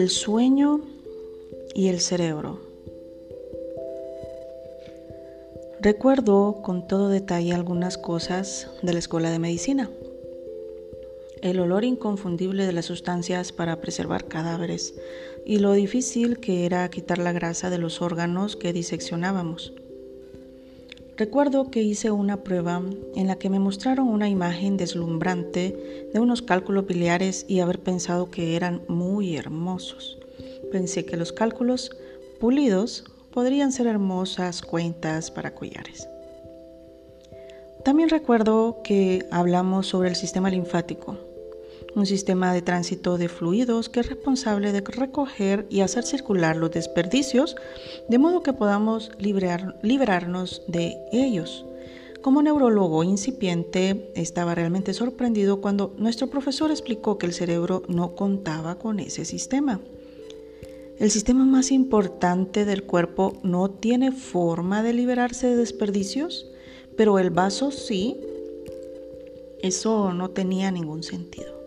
[0.09, 0.81] El sueño
[1.75, 2.61] y el cerebro.
[5.83, 9.91] Recuerdo con todo detalle algunas cosas de la escuela de medicina.
[11.43, 14.95] El olor inconfundible de las sustancias para preservar cadáveres
[15.45, 19.75] y lo difícil que era quitar la grasa de los órganos que diseccionábamos.
[21.19, 22.81] Recuerdo que hice una prueba
[23.17, 28.31] en la que me mostraron una imagen deslumbrante de unos cálculos biliares y haber pensado
[28.31, 30.17] que eran muy hermosos.
[30.71, 31.91] Pensé que los cálculos
[32.39, 36.09] pulidos podrían ser hermosas cuentas para collares.
[37.85, 41.17] También recuerdo que hablamos sobre el sistema linfático,
[41.99, 46.71] un sistema de tránsito de fluidos que es responsable de recoger y hacer circular los
[46.71, 47.57] desperdicios
[48.09, 51.65] de modo que podamos liberarnos de ellos,
[52.23, 58.77] Como neurólogo incipiente, estaba realmente sorprendido cuando nuestro profesor explicó que el cerebro no contaba
[58.77, 59.81] con ese sistema.
[60.99, 66.51] El sistema más importante del cuerpo no tiene forma de liberarse de desperdicios,
[66.97, 68.17] pero el vaso sí.
[69.63, 71.58] Eso no tenía ningún sentido.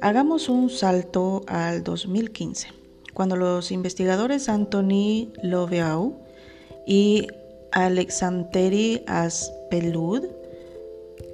[0.00, 2.68] Hagamos un salto al 2015,
[3.14, 6.14] cuando los investigadores Anthony Loveau
[6.86, 7.26] y
[7.72, 10.22] Alexandri Aspelud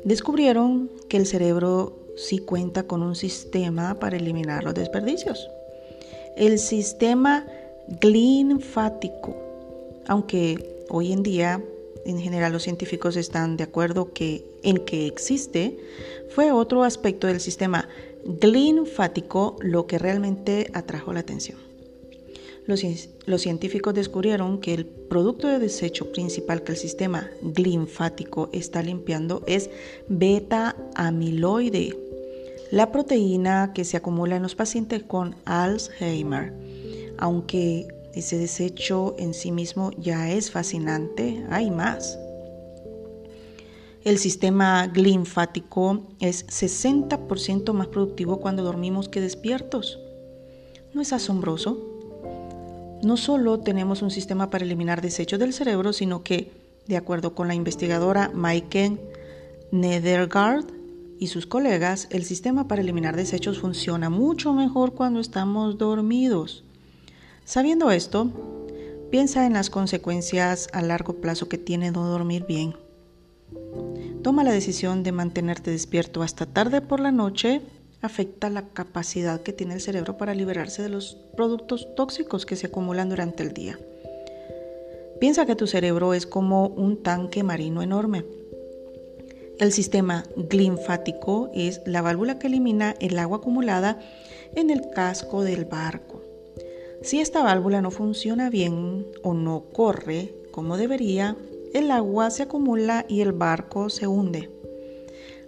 [0.04, 5.50] descubrieron que el cerebro sí cuenta con un sistema para eliminar los desperdicios.
[6.34, 7.44] El sistema
[8.00, 9.36] glinfático,
[10.06, 11.62] aunque hoy en día
[12.06, 14.10] en general los científicos están de acuerdo
[14.62, 15.78] en que existe,
[16.30, 17.88] fue otro aspecto del sistema
[18.24, 21.58] glinfático lo que realmente atrajo la atención.
[22.66, 22.82] Los,
[23.26, 29.42] los, científicos descubrieron que el producto de desecho principal que el sistema glinfático está limpiando
[29.46, 29.68] es
[30.08, 31.94] beta amiloide,
[32.70, 36.54] la proteína que se acumula en los pacientes con Alzheimer.
[37.18, 42.18] Aunque ese desecho en sí mismo ya es fascinante, hay más.
[44.04, 49.98] El sistema linfático es 60% más productivo cuando dormimos que despiertos.
[50.92, 51.78] ¿No es asombroso?
[53.02, 56.52] No solo tenemos un sistema para eliminar desechos del cerebro, sino que,
[56.86, 59.00] de acuerdo con la investigadora Maiken
[59.72, 60.66] Nedergaard,
[61.18, 66.64] y sus colegas, el sistema para eliminar desechos funciona mucho mejor cuando estamos dormidos.
[67.44, 68.30] Sabiendo esto,
[69.10, 72.83] piensa en las consecuencias a largo plazo que tiene no dormir bien.
[74.22, 77.60] Toma la decisión de mantenerte despierto hasta tarde por la noche
[78.00, 82.66] afecta la capacidad que tiene el cerebro para liberarse de los productos tóxicos que se
[82.66, 83.78] acumulan durante el día.
[85.20, 88.24] Piensa que tu cerebro es como un tanque marino enorme
[89.58, 94.00] el sistema linfático es la válvula que elimina el agua acumulada
[94.56, 96.22] en el casco del barco.
[97.02, 101.36] Si esta válvula no funciona bien o no corre como debería,
[101.74, 104.48] el agua se acumula y el barco se hunde.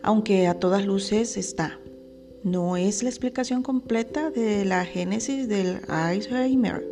[0.03, 1.79] Aunque a todas luces está.
[2.43, 6.85] No es la explicación completa de la génesis del Alzheimer,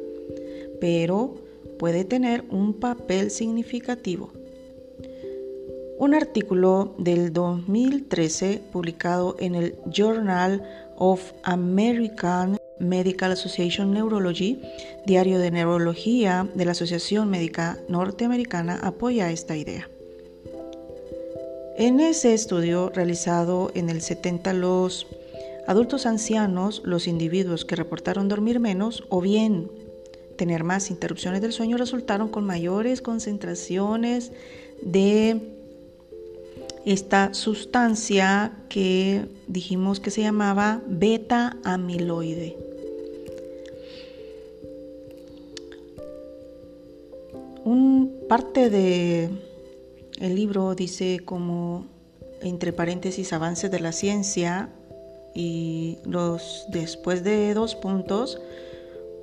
[0.80, 1.34] pero
[1.78, 4.32] puede tener un papel significativo.
[5.98, 10.62] Un artículo del 2013 publicado en el Journal
[10.96, 14.60] of American Medical Association Neurology,
[15.06, 19.88] diario de neurología de la Asociación Médica Norteamericana, apoya esta idea.
[21.76, 25.06] En ese estudio realizado en el 70 los
[25.66, 29.70] adultos ancianos, los individuos que reportaron dormir menos o bien
[30.36, 34.32] tener más interrupciones del sueño resultaron con mayores concentraciones
[34.82, 35.40] de
[36.84, 42.63] esta sustancia que dijimos que se llamaba beta amiloide.
[47.64, 49.30] Un parte de
[50.20, 51.86] el libro dice como
[52.42, 54.68] entre paréntesis avances de la ciencia
[55.34, 58.40] y los después de dos puntos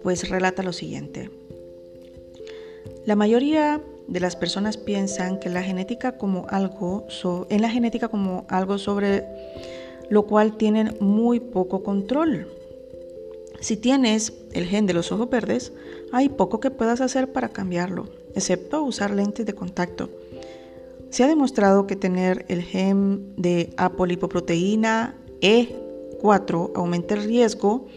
[0.04, 1.30] pues relata lo siguiente.
[3.06, 7.08] La mayoría de las personas piensan que la genética como algo
[7.50, 9.24] en la genética como algo sobre
[10.10, 12.48] lo cual tienen muy poco control.
[13.62, 15.72] Si tienes el gen de los ojos verdes,
[16.12, 20.10] hay poco que puedas hacer para cambiarlo, excepto usar lentes de contacto.
[21.10, 27.88] Se ha demostrado que tener el gen de apolipoproteína E4 aumenta el riesgo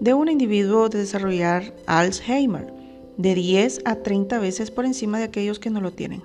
[0.00, 2.72] de un individuo de desarrollar Alzheimer
[3.16, 6.22] de 10 a 30 veces por encima de aquellos que no lo tienen.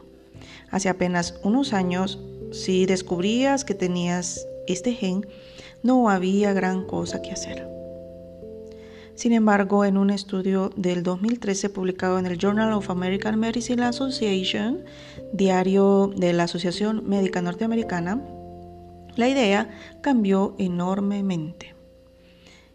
[0.69, 2.19] Hace apenas unos años,
[2.51, 5.25] si descubrías que tenías este gen,
[5.83, 7.76] no había gran cosa que hacer.
[9.17, 14.83] Sin embargo, en un estudio del 2013 publicado en el Journal of American Medicine Association,
[15.33, 18.23] diario de la Asociación Médica Norteamericana,
[19.15, 19.71] la idea
[20.01, 21.73] cambió enormemente.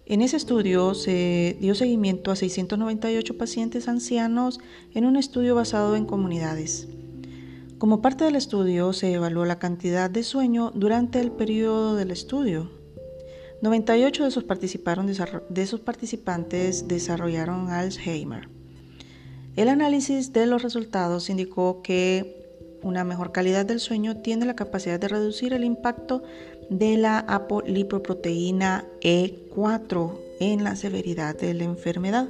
[0.05, 4.59] En ese estudio se dio seguimiento a 698 pacientes ancianos
[4.95, 6.89] en un estudio basado en comunidades.
[7.79, 12.82] Como parte del estudio se evaluó la cantidad de sueño durante el periodo del estudio.
[13.63, 14.45] 98 de esos,
[15.49, 18.49] de esos participantes desarrollaron Alzheimer.
[19.55, 22.43] El análisis de los resultados indicó que
[22.83, 26.25] una mejor calidad del sueño tiene la capacidad de reducir el impacto
[26.71, 32.29] de la apolipoproteína E4 en la severidad de la enfermedad.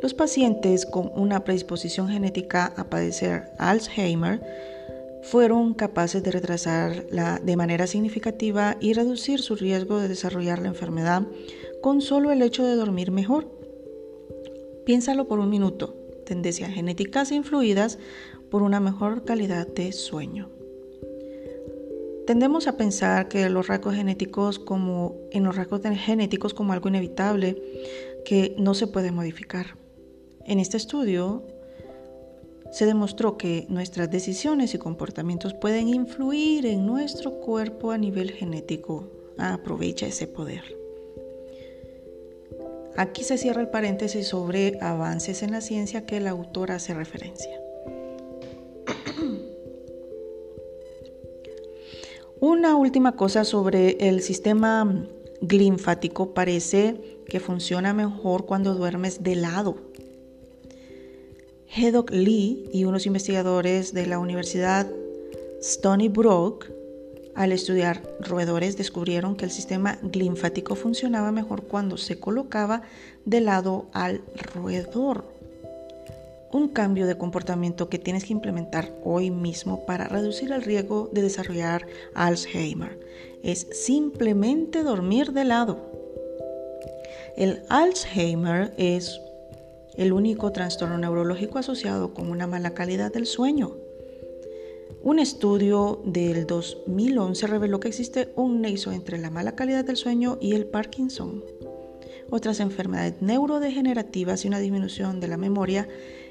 [0.00, 4.40] Los pacientes con una predisposición genética a padecer Alzheimer
[5.30, 11.26] fueron capaces de retrasarla de manera significativa y reducir su riesgo de desarrollar la enfermedad
[11.82, 13.50] con solo el hecho de dormir mejor.
[14.84, 15.96] Piénsalo por un minuto.
[16.24, 17.98] Tendencias genéticas influidas
[18.50, 20.48] por una mejor calidad de sueño.
[22.26, 27.62] Tendemos a pensar que los rasgos genéticos como en los rasgos genéticos como algo inevitable
[28.24, 29.76] que no se puede modificar.
[30.44, 31.44] En este estudio
[32.70, 39.08] se demostró que nuestras decisiones y comportamientos pueden influir en nuestro cuerpo a nivel genético.
[39.38, 40.62] Aprovecha ese poder.
[42.96, 47.60] Aquí se cierra el paréntesis sobre avances en la ciencia que el autor hace referencia.
[52.40, 55.06] Una última cosa sobre el sistema
[55.40, 59.76] linfático parece que funciona mejor cuando duermes de lado.
[61.68, 64.86] Hedok Lee y unos investigadores de la Universidad
[65.60, 66.66] Stony Brook,
[67.34, 72.82] al estudiar roedores, descubrieron que el sistema linfático funcionaba mejor cuando se colocaba
[73.24, 74.22] de lado al
[74.54, 75.36] roedor
[76.52, 81.22] un cambio de comportamiento que tienes que implementar hoy mismo para reducir el riesgo de
[81.22, 82.98] desarrollar Alzheimer.
[83.42, 85.92] Es simplemente dormir de lado.
[87.36, 89.20] El Alzheimer es
[89.96, 93.76] el único trastorno neurológico asociado con una mala calidad del sueño.
[95.02, 100.38] Un estudio del 2011 reveló que existe un nexo entre la mala calidad del sueño
[100.40, 101.44] y el Parkinson.
[102.28, 105.88] Otras enfermedades neurodegenerativas y una disminución de la memoria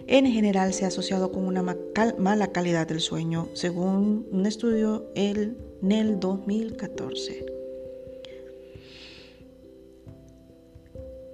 [0.08, 5.58] en general se ha asociado con una mala calidad del sueño, según un estudio en
[5.90, 7.46] el 2014.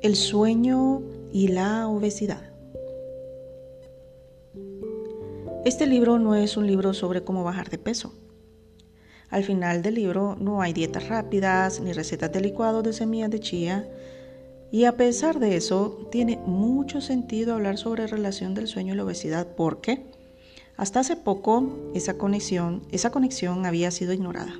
[0.01, 1.01] El sueño
[1.31, 2.51] y la obesidad.
[5.63, 8.13] Este libro no es un libro sobre cómo bajar de peso.
[9.29, 13.39] Al final del libro no hay dietas rápidas ni recetas de licuado de semillas de
[13.39, 13.87] chía
[14.71, 19.03] y a pesar de eso, tiene mucho sentido hablar sobre relación del sueño y la
[19.03, 20.05] obesidad porque
[20.77, 24.55] hasta hace poco esa conexión, esa conexión había sido ignorada.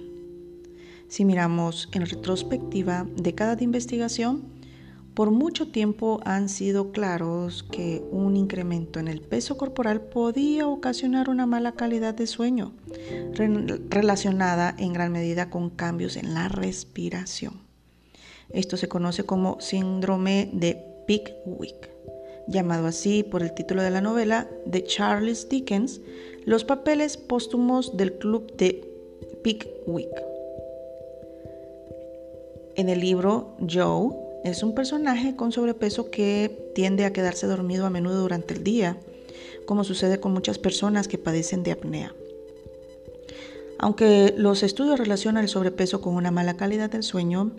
[1.07, 4.60] Si miramos en retrospectiva décadas de investigación,
[5.13, 11.29] por mucho tiempo han sido claros que un incremento en el peso corporal podía ocasionar
[11.29, 12.73] una mala calidad de sueño,
[13.89, 17.61] relacionada en gran medida con cambios en la respiración.
[18.49, 21.89] Esto se conoce como síndrome de Pickwick,
[22.47, 26.01] llamado así por el título de la novela de Charles Dickens,
[26.45, 28.87] Los papeles póstumos del club de
[29.43, 30.09] Pickwick.
[32.75, 37.89] En el libro, Joe es un personaje con sobrepeso que tiende a quedarse dormido a
[37.89, 38.97] menudo durante el día,
[39.65, 42.15] como sucede con muchas personas que padecen de apnea.
[43.77, 47.51] Aunque los estudios relacionan el sobrepeso con una mala calidad del sueño,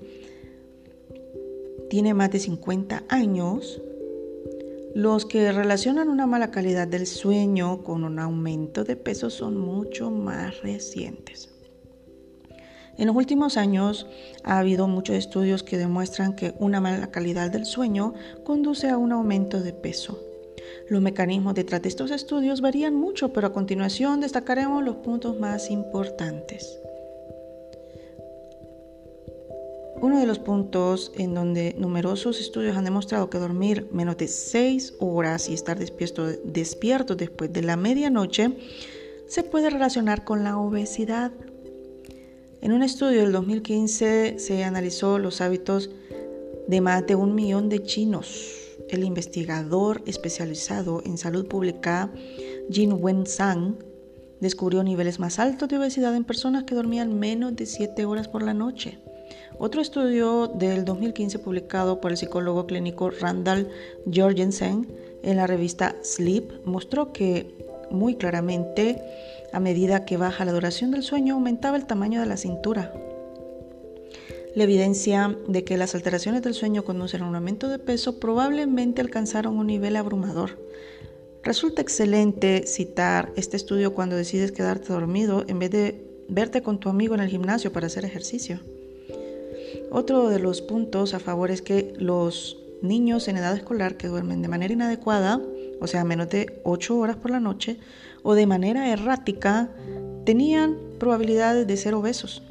[1.91, 3.81] tiene más de 50 años,
[4.95, 10.11] los que relacionan una mala calidad del sueño con un aumento de peso son mucho
[10.11, 11.52] más recientes.
[12.99, 14.07] En los últimos años
[14.45, 18.15] ha habido muchos estudios que demuestran que una mala calidad del sueño
[18.45, 20.21] conduce a un aumento de peso.
[20.89, 25.71] Los mecanismos detrás de estos estudios varían mucho, pero a continuación destacaremos los puntos más
[25.71, 26.79] importantes.
[30.03, 34.95] Uno de los puntos en donde numerosos estudios han demostrado que dormir menos de 6
[34.99, 38.51] horas y estar despierto, despierto después de la medianoche
[39.29, 41.31] se puede relacionar con la obesidad.
[42.63, 45.91] En un estudio del 2015 se analizó los hábitos
[46.69, 48.79] de más de un millón de chinos.
[48.89, 52.13] El investigador especializado en salud pública
[52.71, 53.75] Jin Wen Sang
[54.41, 58.45] descubrió niveles más altos de obesidad en personas que dormían menos de 7 horas por
[58.45, 59.01] la noche.
[59.59, 63.69] Otro estudio del 2015 publicado por el psicólogo clínico Randall
[64.15, 64.87] Jorgensen
[65.25, 67.57] en la revista Sleep mostró que
[67.91, 69.03] muy claramente
[69.53, 72.93] a medida que baja la duración del sueño aumentaba el tamaño de la cintura.
[74.55, 79.01] La evidencia de que las alteraciones del sueño conducen a un aumento de peso probablemente
[79.01, 80.59] alcanzaron un nivel abrumador.
[81.43, 86.89] Resulta excelente citar este estudio cuando decides quedarte dormido en vez de verte con tu
[86.89, 88.61] amigo en el gimnasio para hacer ejercicio.
[89.91, 94.43] Otro de los puntos a favor es que los niños en edad escolar que duermen
[94.43, 95.41] de manera inadecuada,
[95.81, 97.79] o sea, menos de 8 horas por la noche,
[98.23, 99.71] o de manera errática,
[100.25, 102.43] tenían probabilidades de ser obesos.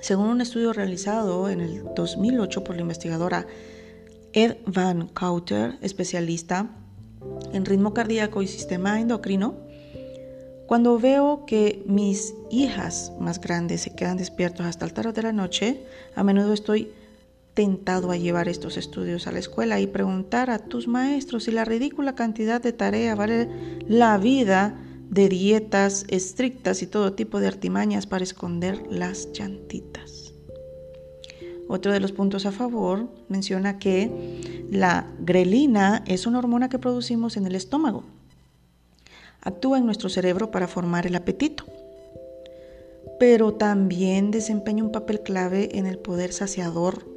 [0.00, 3.46] Según un estudio realizado en el 2008 por la investigadora
[4.32, 6.68] Ed Van Cauter, especialista
[7.52, 9.54] en ritmo cardíaco y sistema endocrino,
[10.66, 15.32] Cuando veo que mis hijas más grandes se quedan despiertos hasta el tarde de la
[15.32, 15.84] noche,
[16.16, 16.90] a menudo estoy
[17.56, 21.64] tentado a llevar estos estudios a la escuela y preguntar a tus maestros si la
[21.64, 23.48] ridícula cantidad de tarea vale
[23.88, 24.78] la vida
[25.08, 30.34] de dietas estrictas y todo tipo de artimañas para esconder las llantitas.
[31.66, 37.38] Otro de los puntos a favor menciona que la grelina es una hormona que producimos
[37.38, 38.04] en el estómago.
[39.40, 41.64] Actúa en nuestro cerebro para formar el apetito,
[43.18, 47.15] pero también desempeña un papel clave en el poder saciador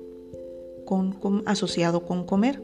[1.45, 2.61] asociado con comer.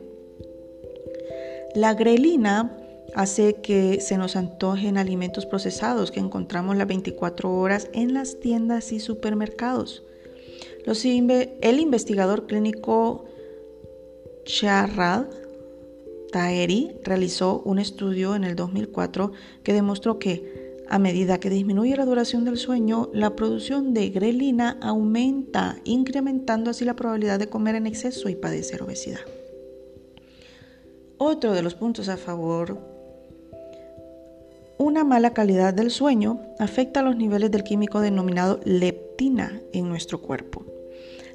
[1.75, 2.77] La grelina
[3.15, 8.91] hace que se nos antojen alimentos procesados que encontramos las 24 horas en las tiendas
[8.91, 10.03] y supermercados.
[10.85, 13.25] el investigador clínico
[14.45, 15.25] Charrad
[16.31, 19.31] Taeri realizó un estudio en el 2004
[19.63, 20.54] que demostró que
[20.89, 26.85] a medida que disminuye la duración del sueño, la producción de grelina aumenta, incrementando así
[26.85, 29.21] la probabilidad de comer en exceso y padecer obesidad.
[31.17, 32.77] Otro de los puntos a favor,
[34.77, 40.65] una mala calidad del sueño afecta los niveles del químico denominado leptina en nuestro cuerpo.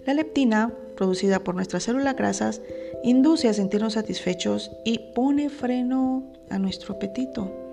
[0.07, 2.61] La leptina, producida por nuestras células grasas,
[3.03, 7.70] induce a sentirnos satisfechos y pone freno a nuestro apetito.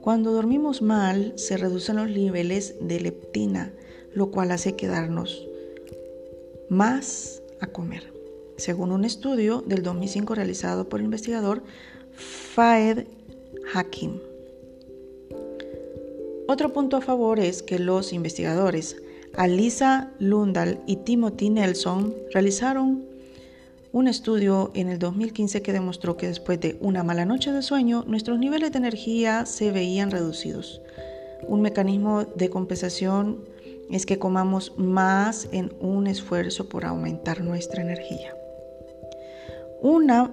[0.00, 3.72] Cuando dormimos mal, se reducen los niveles de leptina,
[4.14, 5.46] lo cual hace quedarnos
[6.68, 8.12] más a comer.
[8.56, 11.62] Según un estudio del 2005 realizado por el investigador
[12.12, 13.06] Faed
[13.74, 14.18] Hakim.
[16.46, 18.96] Otro punto a favor es que los investigadores
[19.36, 23.07] Alisa Lundal y Timothy Nelson realizaron
[23.92, 28.04] un estudio en el 2015 que demostró que después de una mala noche de sueño,
[28.06, 30.82] nuestros niveles de energía se veían reducidos.
[31.46, 33.44] Un mecanismo de compensación
[33.90, 38.34] es que comamos más en un esfuerzo por aumentar nuestra energía.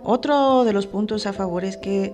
[0.03, 2.14] Otro de los puntos a favor es que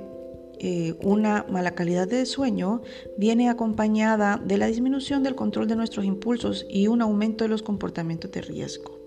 [0.60, 2.82] eh, una mala calidad de sueño
[3.18, 7.64] viene acompañada de la disminución del control de nuestros impulsos y un aumento de los
[7.64, 9.01] comportamientos de riesgo.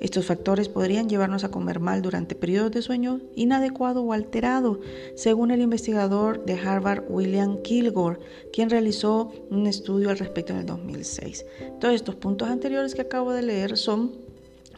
[0.00, 4.80] Estos factores podrían llevarnos a comer mal durante periodos de sueño inadecuado o alterado,
[5.14, 8.18] según el investigador de Harvard William Kilgore,
[8.52, 11.44] quien realizó un estudio al respecto en el 2006.
[11.80, 14.12] Todos estos puntos anteriores que acabo de leer son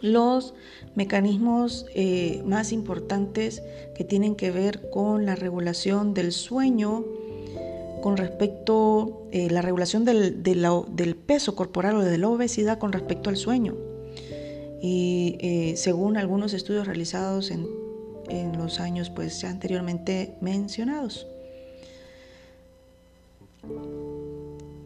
[0.00, 0.54] los
[0.96, 3.62] mecanismos eh, más importantes
[3.94, 7.04] que tienen que ver con la regulación del sueño,
[8.02, 12.92] con respecto a eh, la regulación del, del, peso corporal o de la obesidad con
[12.92, 13.76] respecto al sueño.
[14.82, 17.66] Y eh, según algunos estudios realizados en,
[18.58, 21.26] los años pues, anteriormente mencionados.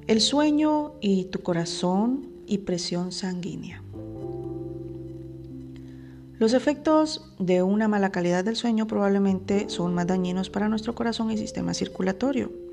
[0.06, 3.82] El sueño y tu corazón y presión sanguínea.
[6.38, 11.30] Los efectos de una mala calidad del sueño probablemente son más dañinos para nuestro corazón
[11.30, 12.65] y sistema circulatorio.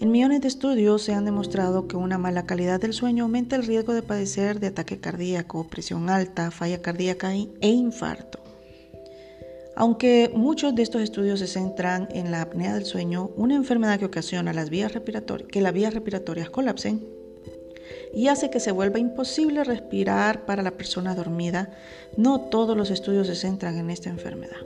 [0.00, 3.66] En millones de estudios se han demostrado que una mala calidad del sueño aumenta el
[3.66, 8.38] riesgo de padecer de ataque cardíaco, presión alta, falla cardíaca e infarto.
[9.74, 14.04] Aunque muchos de estos estudios se centran en la apnea del sueño, una enfermedad que
[14.04, 14.92] ocasiona las vías
[15.50, 17.04] que las vías respiratorias colapsen,
[18.14, 21.70] y hace que se vuelva imposible respirar para la persona dormida,
[22.16, 24.58] no todos los estudios se centran en esta enfermedad.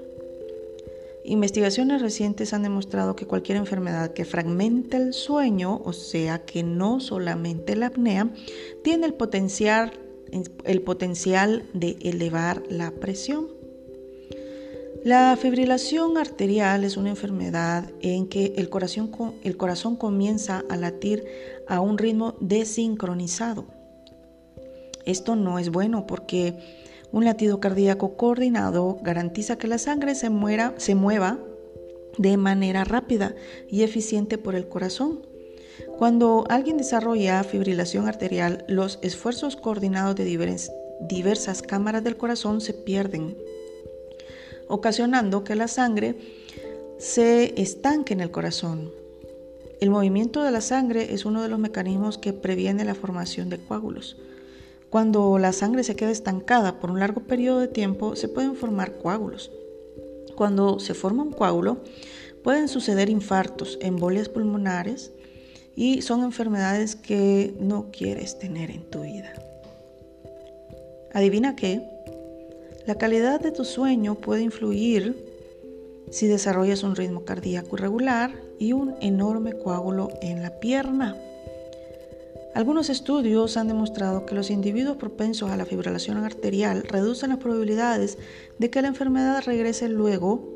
[1.24, 6.98] Investigaciones recientes han demostrado que cualquier enfermedad que fragmente el sueño, o sea que no
[6.98, 8.28] solamente la apnea,
[8.82, 9.92] tiene el potencial,
[10.64, 13.46] el potencial de elevar la presión.
[15.04, 19.10] La fibrilación arterial es una enfermedad en que el corazón,
[19.42, 21.24] el corazón comienza a latir
[21.68, 23.66] a un ritmo desincronizado.
[25.04, 26.81] Esto no es bueno porque
[27.12, 31.38] un latido cardíaco coordinado garantiza que la sangre se, mueva
[32.16, 33.34] de manera rápida
[33.68, 35.20] y eficiente por el corazón.
[35.98, 40.24] Cuando alguien desarrolla fibrilación arterial, los esfuerzos coordinados de
[41.08, 43.36] diversas cámaras del corazón se pierden,
[44.68, 46.16] ocasionando que la sangre
[46.98, 48.90] se estanque en el corazón.
[49.80, 53.58] El movimiento de la sangre es uno de los mecanismos que previene la formación de
[53.58, 54.16] coágulos.
[54.92, 58.98] Cuando la sangre se queda estancada por un largo periodo de tiempo, se pueden formar
[58.98, 59.50] coágulos.
[60.36, 61.78] Cuando se forma un coágulo,
[62.44, 65.10] pueden suceder infartos, embolias pulmonares
[65.74, 69.32] y son enfermedades que no quieres tener en tu vida.
[71.14, 71.80] Adivina qué,
[72.86, 75.24] la calidad de tu sueño puede influir
[76.10, 81.16] si desarrollas un ritmo cardíaco irregular y un enorme coágulo en la pierna.
[82.54, 88.18] Algunos estudios han demostrado que los individuos propensos a la fibrilación arterial reducen las probabilidades
[88.58, 90.52] de que la enfermedad regrese luego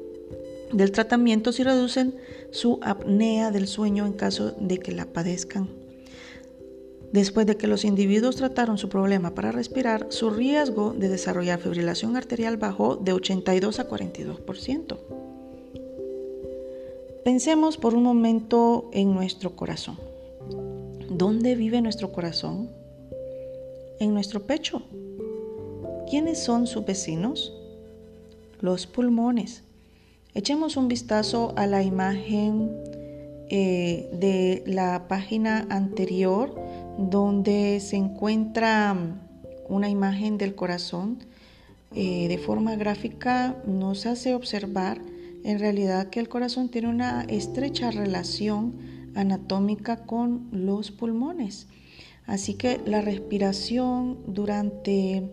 [0.72, 2.14] del tratamiento si reducen
[2.50, 5.68] su apnea del sueño en caso de que la padezcan.
[7.12, 12.16] Después de que los individuos trataron su problema para respirar, su riesgo de desarrollar fibrilación
[12.16, 14.98] arterial bajó de 82 a 42%.
[17.24, 20.05] Pensemos por un momento en nuestro corazón.
[21.10, 22.68] ¿Dónde vive nuestro corazón?
[24.00, 24.82] En nuestro pecho.
[26.10, 27.52] ¿Quiénes son sus vecinos?
[28.60, 29.62] Los pulmones.
[30.34, 32.70] Echemos un vistazo a la imagen
[33.48, 36.54] eh, de la página anterior
[36.98, 38.96] donde se encuentra
[39.68, 41.20] una imagen del corazón.
[41.94, 45.00] Eh, de forma gráfica nos hace observar
[45.44, 51.66] en realidad que el corazón tiene una estrecha relación anatómica con los pulmones.
[52.26, 55.28] Así que la respiración durante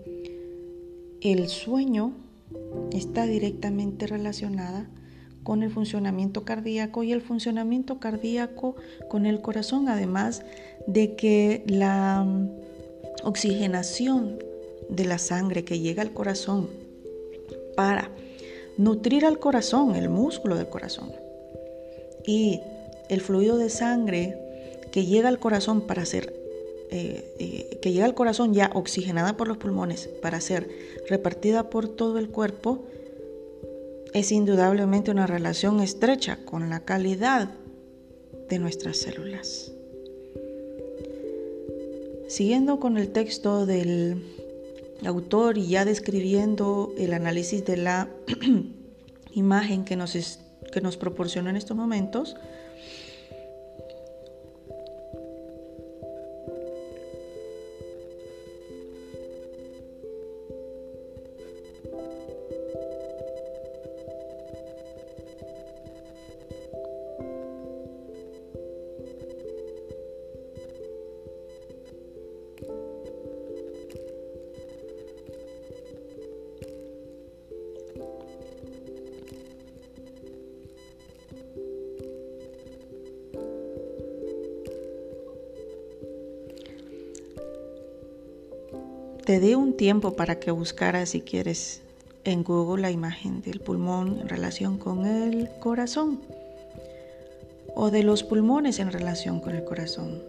[1.21, 2.13] el sueño
[2.91, 4.89] está directamente relacionada
[5.43, 8.75] con el funcionamiento cardíaco y el funcionamiento cardíaco
[9.09, 10.43] con el corazón, además
[10.87, 12.25] de que la
[13.23, 14.39] oxigenación
[14.89, 16.69] de la sangre que llega al corazón
[17.75, 18.09] para
[18.77, 21.11] nutrir al corazón, el músculo del corazón,
[22.25, 22.61] y
[23.13, 24.37] el fluido de sangre
[24.91, 26.33] que llega al corazón para ser
[26.91, 30.69] eh, eh, que llega al corazón ya oxigenada por los pulmones para ser
[31.09, 32.85] repartida por todo el cuerpo
[34.13, 37.49] es indudablemente una relación estrecha con la calidad
[38.47, 39.71] de nuestras células.
[42.27, 44.21] Siguiendo con el texto del
[45.03, 48.09] autor y ya describiendo el análisis de la
[49.33, 50.39] imagen que nos,
[50.71, 52.35] que nos proporciona en estos momentos,
[89.77, 91.81] tiempo para que buscaras, si quieres,
[92.23, 96.21] en Google la imagen del pulmón en relación con el corazón
[97.75, 100.21] o de los pulmones en relación con el corazón.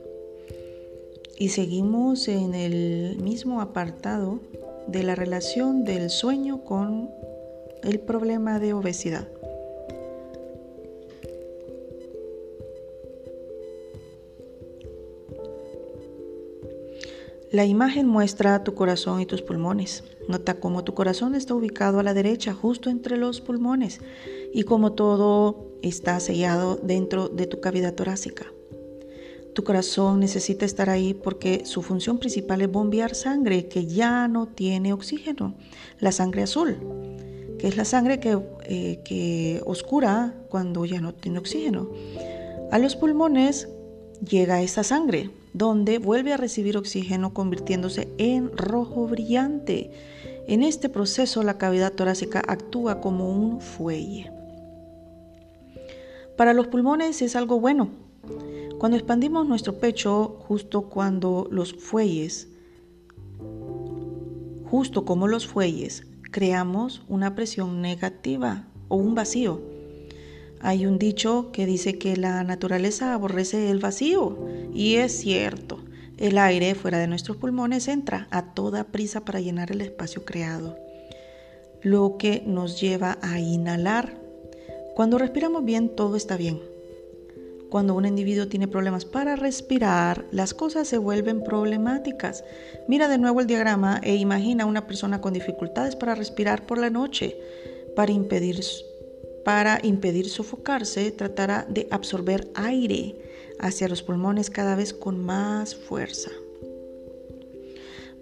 [1.39, 4.41] Y seguimos en el mismo apartado
[4.87, 7.11] de la relación del sueño con
[7.83, 9.29] el problema de obesidad.
[17.55, 20.03] La imagen muestra tu corazón y tus pulmones.
[20.29, 24.01] Nota cómo tu corazón está ubicado a la derecha, justo entre los pulmones,
[24.53, 28.47] y cómo todo está sellado dentro de tu cavidad torácica.
[29.55, 34.49] Tu corazón necesita estar ahí porque su función principal es bombear sangre que ya no
[34.49, 35.55] tiene oxígeno,
[36.01, 36.77] la sangre azul,
[37.61, 41.89] que es la sangre que, eh, que oscura cuando ya no tiene oxígeno.
[42.73, 43.69] A los pulmones
[44.25, 49.91] llega esa sangre, donde vuelve a recibir oxígeno convirtiéndose en rojo brillante.
[50.47, 54.31] En este proceso la cavidad torácica actúa como un fuelle.
[56.37, 57.91] Para los pulmones es algo bueno.
[58.79, 62.49] Cuando expandimos nuestro pecho, justo cuando los fuelles,
[64.71, 69.74] justo como los fuelles, creamos una presión negativa o un vacío
[70.65, 75.79] hay un dicho que dice que la naturaleza aborrece el vacío y es cierto.
[76.17, 80.79] El aire fuera de nuestros pulmones entra a toda prisa para llenar el espacio creado,
[81.83, 84.19] lo que nos lleva a inhalar.
[84.95, 86.63] Cuando respiramos bien, todo está bien.
[87.69, 92.43] Cuando un individuo tiene problemas para respirar, las cosas se vuelven problemáticas.
[92.89, 96.79] Mira de nuevo el diagrama e imagina a una persona con dificultades para respirar por
[96.79, 97.37] la noche,
[97.95, 98.61] para impedir
[99.45, 103.17] para impedir sofocarse, tratará de absorber aire
[103.59, 106.31] hacia los pulmones cada vez con más fuerza.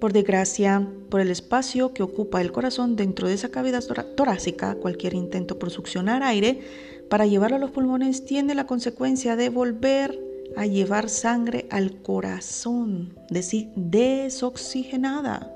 [0.00, 3.84] Por desgracia, por el espacio que ocupa el corazón dentro de esa cavidad
[4.16, 6.60] torácica, cualquier intento por succionar aire
[7.08, 10.18] para llevarlo a los pulmones tiene la consecuencia de volver
[10.56, 15.54] a llevar sangre al corazón, decir, desoxigenada.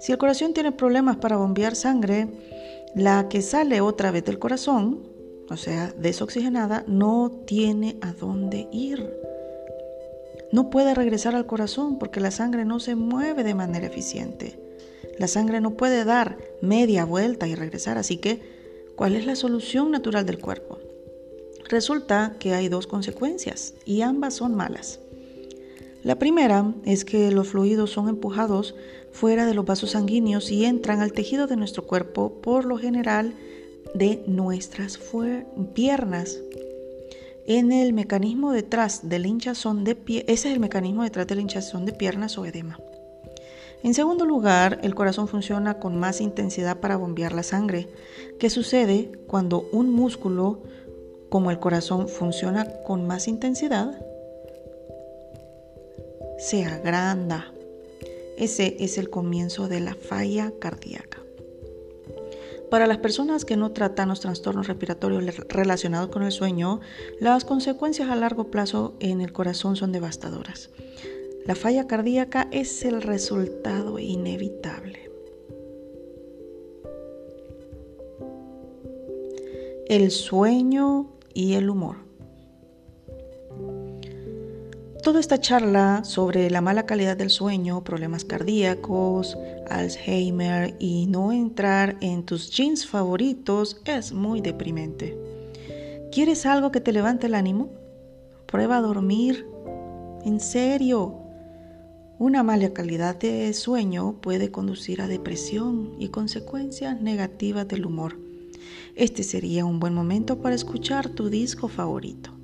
[0.00, 2.28] Si el corazón tiene problemas para bombear sangre,
[2.94, 5.08] La que sale otra vez del corazón,
[5.50, 9.14] o sea, desoxigenada, no tiene a dónde ir.
[10.52, 14.58] No puede regresar al corazón porque la sangre no se mueve de manera eficiente.
[15.18, 18.40] La sangre no puede dar media vuelta y regresar, así que,
[18.96, 20.78] ¿cuál es la solución natural del cuerpo?
[21.68, 25.00] Resulta que hay dos consecuencias y ambas son malas.
[26.02, 28.74] La primera es que los fluidos son empujados
[29.12, 33.34] fuera de los vasos sanguíneos y entran al tejido de nuestro cuerpo, por lo general
[33.94, 34.98] de nuestras
[35.74, 36.38] piernas.
[37.46, 41.86] En el mecanismo detrás del hinchazón de pie, ese es el mecanismo detrás del hinchazón
[41.86, 42.78] de piernas o edema.
[43.82, 47.88] En segundo lugar, el corazón funciona con más intensidad para bombear la sangre.
[48.38, 50.62] ¿Qué sucede cuando un músculo
[51.28, 53.98] como el corazón funciona con más intensidad?
[56.38, 57.52] Se agranda.
[58.38, 61.20] Ese es el comienzo de la falla cardíaca.
[62.70, 66.80] Para las personas que no tratan los trastornos respiratorios relacionados con el sueño,
[67.18, 70.70] las consecuencias a largo plazo en el corazón son devastadoras.
[71.46, 75.10] La falla cardíaca es el resultado inevitable.
[79.88, 82.07] El sueño y el humor.
[85.02, 89.38] Toda esta charla sobre la mala calidad del sueño, problemas cardíacos,
[89.70, 95.16] Alzheimer y no entrar en tus jeans favoritos es muy deprimente.
[96.10, 97.70] ¿Quieres algo que te levante el ánimo?
[98.46, 99.46] Prueba a dormir.
[100.24, 101.14] En serio.
[102.18, 108.18] Una mala calidad de sueño puede conducir a depresión y consecuencias negativas del humor.
[108.96, 112.37] Este sería un buen momento para escuchar tu disco favorito.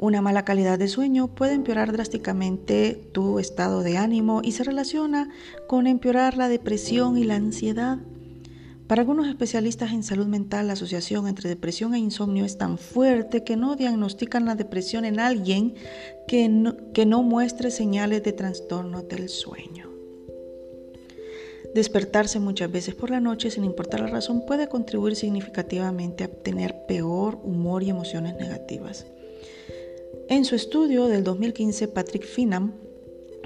[0.00, 5.28] Una mala calidad de sueño puede empeorar drásticamente tu estado de ánimo y se relaciona
[5.66, 7.98] con empeorar la depresión y la ansiedad.
[8.86, 13.42] Para algunos especialistas en salud mental, la asociación entre depresión e insomnio es tan fuerte
[13.42, 15.74] que no diagnostican la depresión en alguien
[16.28, 19.90] que no, que no muestre señales de trastorno del sueño.
[21.74, 26.86] Despertarse muchas veces por la noche sin importar la razón puede contribuir significativamente a tener
[26.86, 29.04] peor humor y emociones negativas.
[30.30, 32.74] En su estudio del 2015, Patrick Finham,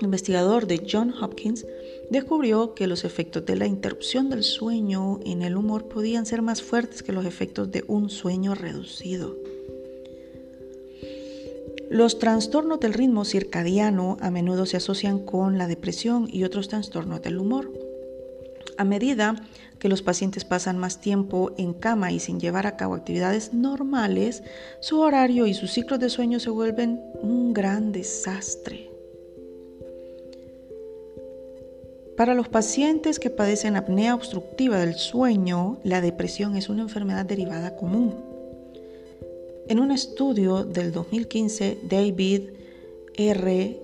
[0.01, 1.65] investigador de John Hopkins,
[2.11, 6.61] descubrió que los efectos de la interrupción del sueño en el humor podían ser más
[6.61, 9.37] fuertes que los efectos de un sueño reducido.
[11.89, 17.23] Los trastornos del ritmo circadiano a menudo se asocian con la depresión y otros trastornos
[17.23, 17.71] del humor.
[18.77, 19.37] A medida
[19.83, 24.45] que los pacientes pasan más tiempo en cama y sin llevar a cabo actividades normales,
[24.79, 28.93] su horario y sus ciclos de sueño se vuelven un gran desastre.
[32.17, 37.75] Para los pacientes que padecen apnea obstructiva del sueño, la depresión es una enfermedad derivada
[37.75, 38.15] común.
[39.67, 42.51] En un estudio del 2015, David
[43.17, 43.81] R.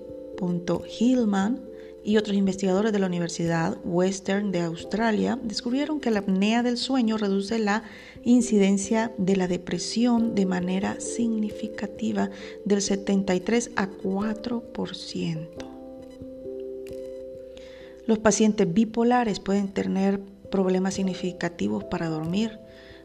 [0.97, 1.68] Hillman
[2.09, 7.19] y otros investigadores de la Universidad Western de Australia descubrieron que la apnea del sueño
[7.19, 7.83] reduce la
[8.23, 12.31] incidencia de la depresión de manera significativa
[12.65, 15.47] del 73 a 4%.
[18.07, 22.57] Los pacientes bipolares pueden tener problemas significativos para dormir.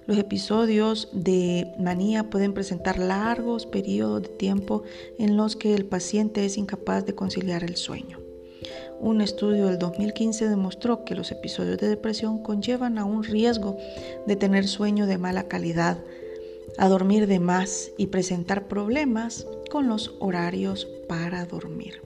[0.06, 4.82] Los episodios de manía pueden presentar largos periodos de tiempo
[5.18, 8.23] en los que el paciente es incapaz de conciliar el sueño.
[9.00, 13.76] Un estudio del 2015 demostró que los episodios de depresión conllevan a un riesgo
[14.26, 15.98] de tener sueño de mala calidad,
[16.78, 22.03] a dormir de más y presentar problemas con los horarios para dormir.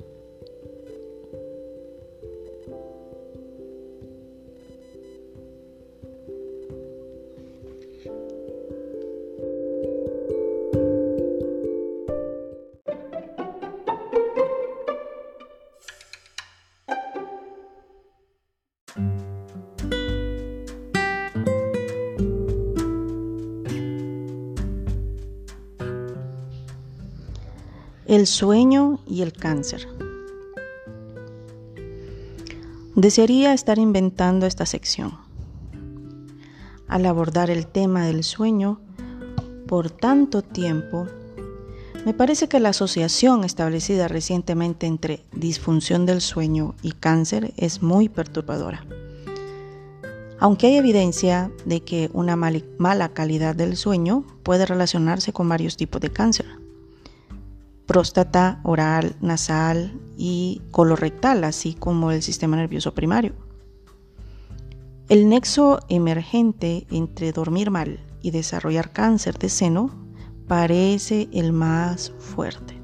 [28.09, 29.86] El sueño y el cáncer.
[32.94, 35.18] Desearía estar inventando esta sección.
[36.88, 38.80] Al abordar el tema del sueño
[39.66, 41.06] por tanto tiempo,
[42.06, 48.09] me parece que la asociación establecida recientemente entre disfunción del sueño y cáncer es muy
[48.09, 48.86] perturbadora.
[50.40, 56.00] Aunque hay evidencia de que una mala calidad del sueño puede relacionarse con varios tipos
[56.00, 56.57] de cáncer
[57.89, 63.32] próstata, oral, nasal y colorectal, así como el sistema nervioso primario.
[65.09, 69.91] El nexo emergente entre dormir mal y desarrollar cáncer de seno
[70.47, 72.78] parece el más fuerte.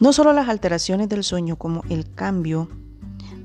[0.00, 2.70] No solo las alteraciones del sueño como el cambio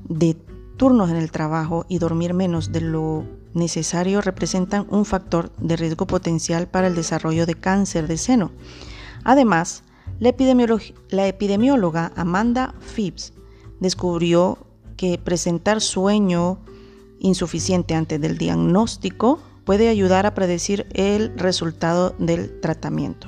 [0.08, 0.38] de
[0.78, 6.06] turnos en el trabajo y dormir menos de lo necesario representan un factor de riesgo
[6.06, 8.52] potencial para el desarrollo de cáncer de seno.
[9.26, 9.82] Además,
[10.20, 13.32] la, epidemióloga Amanda Phipps
[13.80, 14.56] descubrió
[14.96, 16.60] que presentar sueño
[17.18, 23.26] insuficiente antes del diagnóstico puede ayudar a predecir el resultado del tratamiento.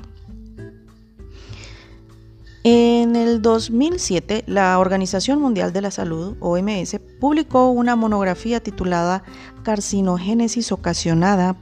[2.63, 9.23] En el 2007, la Organización Mundial de la Salud, OMS, publicó una monografía titulada
[9.63, 11.57] Carcinogénesis ocasionada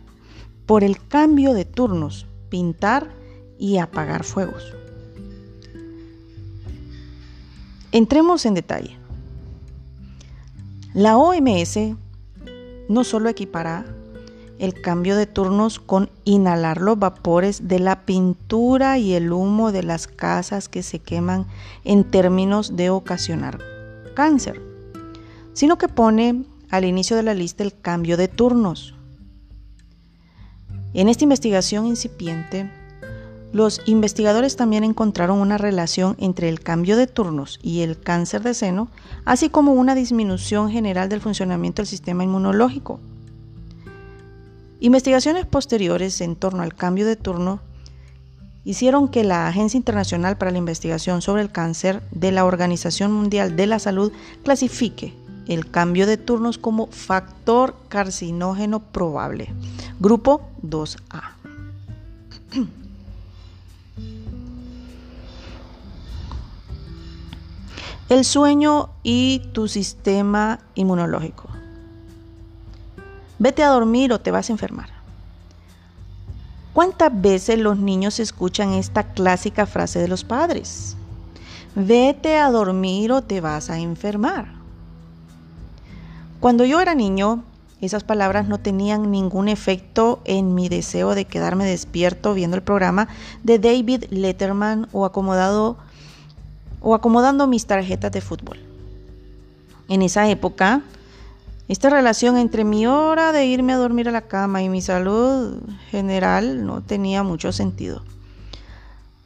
[0.67, 3.16] por el cambio de turnos, pintar
[3.57, 4.73] y apagar fuegos.
[7.91, 8.97] Entremos en detalle.
[10.93, 11.95] La OMS
[12.89, 13.85] no solo equipará
[14.59, 19.83] el cambio de turnos con inhalar los vapores de la pintura y el humo de
[19.83, 21.45] las casas que se queman
[21.83, 23.59] en términos de ocasionar
[24.15, 24.59] cáncer,
[25.53, 28.95] sino que pone al inicio de la lista el cambio de turnos.
[30.93, 32.71] En esta investigación incipiente,
[33.57, 38.53] los investigadores también encontraron una relación entre el cambio de turnos y el cáncer de
[38.53, 38.87] seno,
[39.25, 42.99] así como una disminución general del funcionamiento del sistema inmunológico.
[44.79, 47.59] Investigaciones posteriores en torno al cambio de turno
[48.63, 53.55] hicieron que la Agencia Internacional para la Investigación sobre el Cáncer de la Organización Mundial
[53.55, 54.11] de la Salud
[54.43, 55.15] clasifique
[55.47, 59.51] el cambio de turnos como factor carcinógeno probable,
[59.99, 61.23] grupo 2A.
[68.09, 71.49] El sueño y tu sistema inmunológico.
[73.37, 74.89] Vete a dormir o te vas a enfermar.
[76.71, 80.95] ¿Cuántas veces los niños escuchan esta clásica frase de los padres?
[81.75, 84.53] Vete a dormir o te vas a enfermar.
[86.39, 87.43] Cuando yo era niño,
[87.81, 93.09] esas palabras no tenían ningún efecto en mi deseo de quedarme despierto viendo el programa
[93.43, 95.77] de David Letterman o acomodado
[96.81, 98.59] o acomodando mis tarjetas de fútbol.
[99.89, 100.81] En esa época,
[101.67, 105.61] esta relación entre mi hora de irme a dormir a la cama y mi salud
[105.91, 108.03] general no tenía mucho sentido.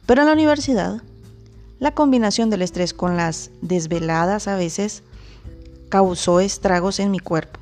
[0.06, 1.02] Pero en la universidad,
[1.78, 5.02] la combinación del estrés con las desveladas a veces
[5.88, 7.60] causó estragos en mi cuerpo.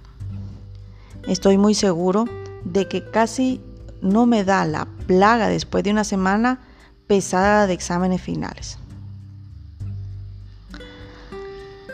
[1.26, 2.24] Estoy muy seguro
[2.64, 3.60] de que casi
[4.02, 6.60] no me da la plaga después de una semana
[7.06, 8.79] pesada de exámenes finales.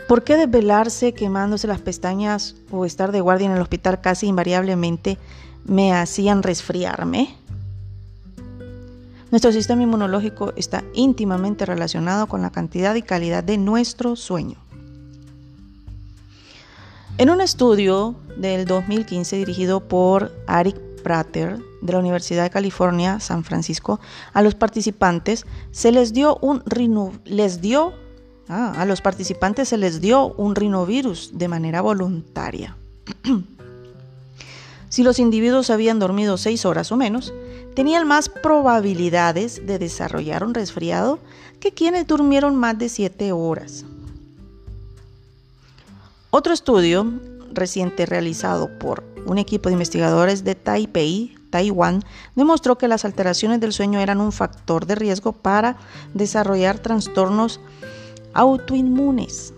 [0.07, 5.17] ¿Por qué desvelarse quemándose las pestañas o estar de guardia en el hospital casi invariablemente
[5.65, 7.35] me hacían resfriarme?
[9.31, 14.55] Nuestro sistema inmunológico está íntimamente relacionado con la cantidad y calidad de nuestro sueño.
[17.17, 23.43] En un estudio del 2015 dirigido por Eric Prater de la Universidad de California, San
[23.43, 23.99] Francisco,
[24.31, 26.63] a los participantes se les dio un
[27.25, 28.06] les dio
[28.49, 32.77] Ah, a los participantes se les dio un rinovirus de manera voluntaria.
[34.89, 37.33] si los individuos habían dormido seis horas o menos,
[37.75, 41.19] tenían más probabilidades de desarrollar un resfriado
[41.59, 43.85] que quienes durmieron más de siete horas.
[46.29, 47.05] Otro estudio
[47.51, 52.03] reciente realizado por un equipo de investigadores de Taipei, Taiwán,
[52.35, 55.77] demostró que las alteraciones del sueño eran un factor de riesgo para
[56.13, 57.59] desarrollar trastornos
[58.37, 59.53] autoinmunes.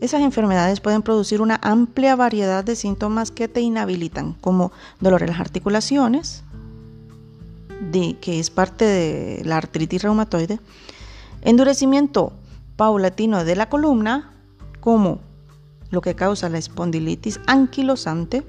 [0.00, 5.30] Esas enfermedades pueden producir una amplia variedad de síntomas que te inhabilitan, como dolor en
[5.30, 6.44] las articulaciones,
[8.20, 10.60] que es parte de la artritis reumatoide,
[11.42, 12.34] endurecimiento
[12.76, 14.32] paulatino de la columna,
[14.80, 15.20] como
[15.90, 18.44] lo que causa la espondilitis anquilosante,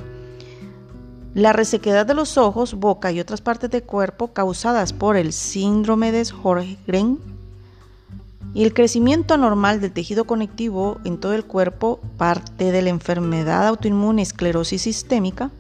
[1.33, 6.11] la resequedad de los ojos, boca y otras partes del cuerpo causadas por el síndrome
[6.11, 7.30] de Sjögren,
[8.53, 13.67] y el crecimiento anormal del tejido conectivo en todo el cuerpo, parte de la enfermedad
[13.67, 15.51] autoinmune esclerosis sistémica,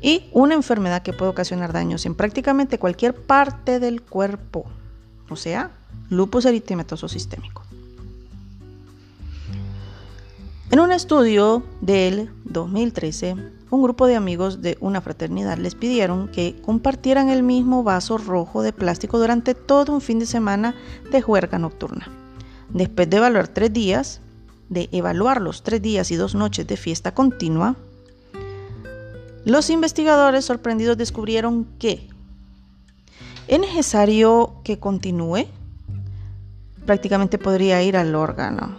[0.00, 4.64] y una enfermedad que puede ocasionar daños en prácticamente cualquier parte del cuerpo,
[5.28, 5.72] o sea,
[6.08, 7.62] lupus eritematoso sistémico.
[10.70, 13.36] En un estudio del 2013,
[13.70, 18.62] un grupo de amigos de una fraternidad les pidieron que compartieran el mismo vaso rojo
[18.62, 20.74] de plástico durante todo un fin de semana
[21.10, 22.08] de juerga nocturna.
[22.70, 24.20] Después de evaluar tres días,
[24.68, 27.76] de evaluar los tres días y dos noches de fiesta continua,
[29.44, 32.08] los investigadores sorprendidos descubrieron que
[33.46, 35.46] es necesario que continúe.
[36.84, 38.76] Prácticamente podría ir al órgano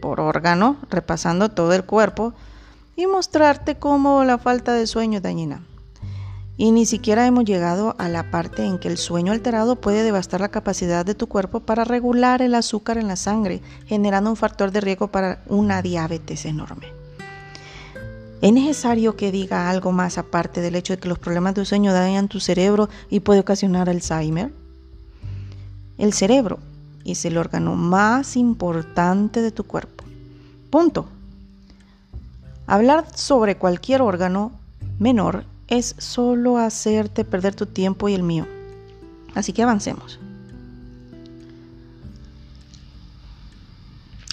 [0.00, 2.32] por órgano, repasando todo el cuerpo
[3.00, 5.62] y mostrarte cómo la falta de sueño es dañina.
[6.58, 10.42] Y ni siquiera hemos llegado a la parte en que el sueño alterado puede devastar
[10.42, 14.70] la capacidad de tu cuerpo para regular el azúcar en la sangre, generando un factor
[14.70, 16.88] de riesgo para una diabetes enorme.
[18.42, 21.94] ¿Es necesario que diga algo más aparte del hecho de que los problemas de sueño
[21.94, 24.52] dañan tu cerebro y puede ocasionar Alzheimer?
[25.96, 26.58] El cerebro
[27.06, 30.04] es el órgano más importante de tu cuerpo.
[30.68, 31.08] Punto.
[32.70, 34.52] Hablar sobre cualquier órgano
[35.00, 38.46] menor es solo hacerte perder tu tiempo y el mío.
[39.34, 40.20] Así que avancemos.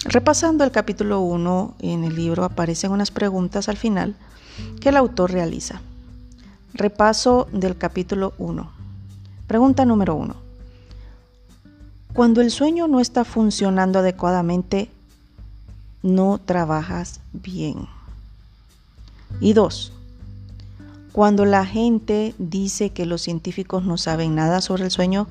[0.04, 4.14] Repasando el capítulo 1 en el libro aparecen unas preguntas al final
[4.80, 5.80] que el autor realiza.
[6.74, 8.70] Repaso del capítulo 1.
[9.48, 10.36] Pregunta número 1.
[12.12, 14.92] Cuando el sueño no está funcionando adecuadamente,
[16.04, 17.97] no trabajas bien.
[19.40, 19.92] Y 2.
[21.12, 25.26] Cuando la gente dice que los científicos no saben nada sobre el sueño,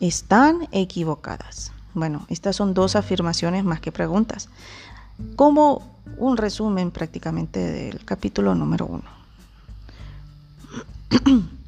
[0.00, 1.72] están equivocadas.
[1.94, 4.48] Bueno, estas son dos afirmaciones más que preguntas,
[5.36, 9.04] como un resumen prácticamente del capítulo número uno.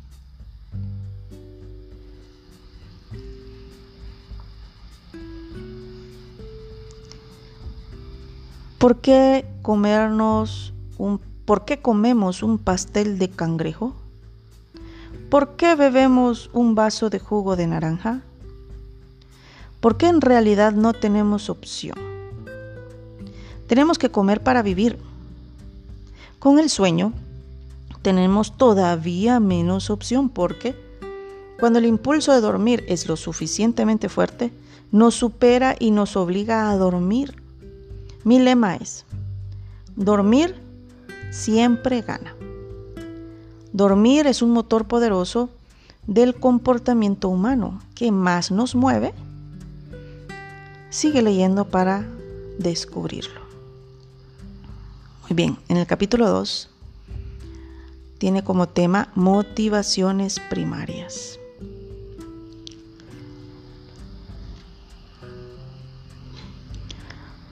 [8.78, 11.20] ¿Por qué comernos un
[11.50, 13.92] ¿Por qué comemos un pastel de cangrejo?
[15.30, 18.22] ¿Por qué bebemos un vaso de jugo de naranja?
[19.80, 21.96] ¿Por qué en realidad no tenemos opción?
[23.66, 24.96] Tenemos que comer para vivir.
[26.38, 27.12] Con el sueño
[28.00, 30.76] tenemos todavía menos opción porque
[31.58, 34.52] cuando el impulso de dormir es lo suficientemente fuerte,
[34.92, 37.42] nos supera y nos obliga a dormir.
[38.22, 39.04] Mi lema es,
[39.96, 40.69] dormir
[41.30, 42.34] siempre gana.
[43.72, 45.50] Dormir es un motor poderoso
[46.06, 49.14] del comportamiento humano que más nos mueve.
[50.90, 52.04] Sigue leyendo para
[52.58, 53.40] descubrirlo.
[55.22, 56.68] Muy bien, en el capítulo 2
[58.18, 61.39] tiene como tema motivaciones primarias.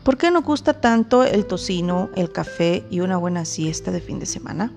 [0.09, 4.19] ¿Por qué nos gusta tanto el tocino, el café y una buena siesta de fin
[4.19, 4.73] de semana?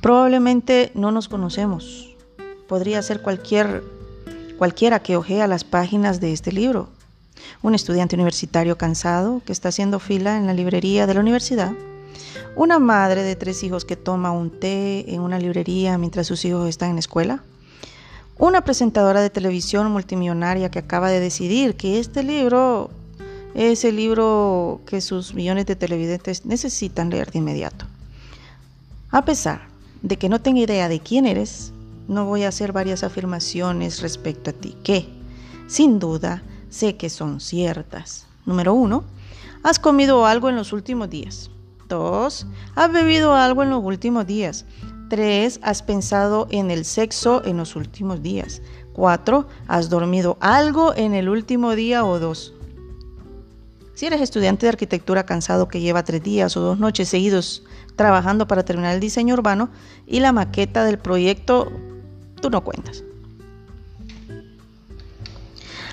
[0.00, 2.16] Probablemente no nos conocemos.
[2.66, 3.84] Podría ser cualquier,
[4.58, 6.88] cualquiera que ojea las páginas de este libro.
[7.62, 11.74] Un estudiante universitario cansado que está haciendo fila en la librería de la universidad.
[12.56, 16.68] Una madre de tres hijos que toma un té en una librería mientras sus hijos
[16.68, 17.44] están en escuela
[18.40, 22.90] una presentadora de televisión multimillonaria que acaba de decidir que este libro
[23.54, 27.84] es el libro que sus millones de televidentes necesitan leer de inmediato.
[29.10, 29.68] A pesar
[30.00, 31.72] de que no tenga idea de quién eres,
[32.08, 35.06] no voy a hacer varias afirmaciones respecto a ti que,
[35.66, 38.26] sin duda, sé que son ciertas.
[38.46, 39.04] Número uno,
[39.62, 41.50] has comido algo en los últimos días.
[41.90, 44.64] Dos, has bebido algo en los últimos días.
[45.10, 45.60] 3.
[45.62, 48.62] Has pensado en el sexo en los últimos días.
[48.94, 49.46] 4.
[49.66, 52.54] Has dormido algo en el último día o dos.
[53.94, 57.64] Si eres estudiante de arquitectura cansado que lleva tres días o dos noches seguidos
[57.96, 59.68] trabajando para terminar el diseño urbano
[60.06, 61.70] y la maqueta del proyecto,
[62.40, 63.04] tú no cuentas.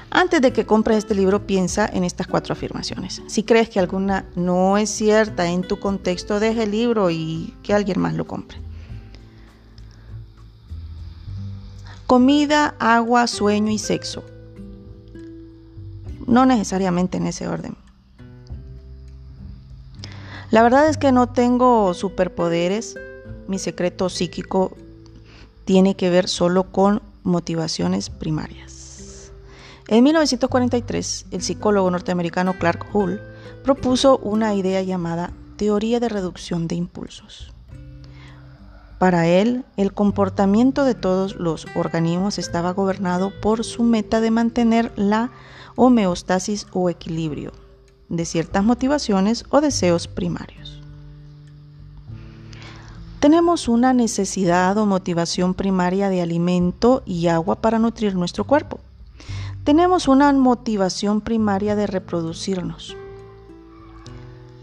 [0.10, 3.22] Antes de que compres este libro, piensa en estas cuatro afirmaciones.
[3.28, 7.74] Si crees que alguna no es cierta en tu contexto, deja el libro y que
[7.74, 8.67] alguien más lo compre.
[12.08, 14.24] Comida, agua, sueño y sexo.
[16.26, 17.76] No necesariamente en ese orden.
[20.50, 22.96] La verdad es que no tengo superpoderes.
[23.50, 24.72] Mi secreto psíquico
[25.66, 29.34] tiene que ver solo con motivaciones primarias.
[29.90, 33.20] En 1943, el psicólogo norteamericano Clark Hull
[33.66, 37.54] propuso una idea llamada teoría de reducción de impulsos.
[39.00, 44.92] Para él, el comportamiento de todos los organismos estaba gobernado por su meta de mantener
[44.96, 45.32] la
[45.76, 47.52] homeostasis o equilibrio
[48.10, 50.82] de ciertas motivaciones o deseos primarios.
[53.20, 58.80] Tenemos una necesidad o motivación primaria de alimento y agua para nutrir nuestro cuerpo.
[59.64, 62.96] tenemos una motivación primaria de reproducirnos.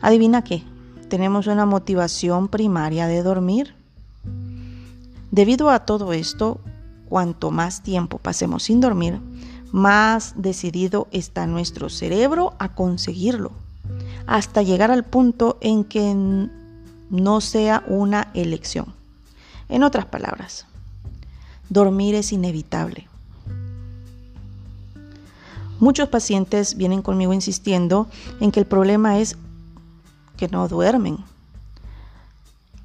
[0.01, 0.65] ¿Adivina qué?
[1.11, 3.75] Tenemos una motivación primaria de dormir.
[5.35, 6.61] Debido a todo esto,
[7.09, 9.19] cuanto más tiempo pasemos sin dormir,
[9.73, 13.51] más decidido está nuestro cerebro a conseguirlo,
[14.29, 16.15] hasta llegar al punto en que
[17.11, 18.95] no sea una elección.
[19.69, 20.67] En otras palabras,
[21.69, 23.09] dormir es inevitable.
[25.81, 28.07] Muchos pacientes vienen conmigo insistiendo
[28.39, 29.37] en que el problema es
[30.37, 31.25] que no duermen.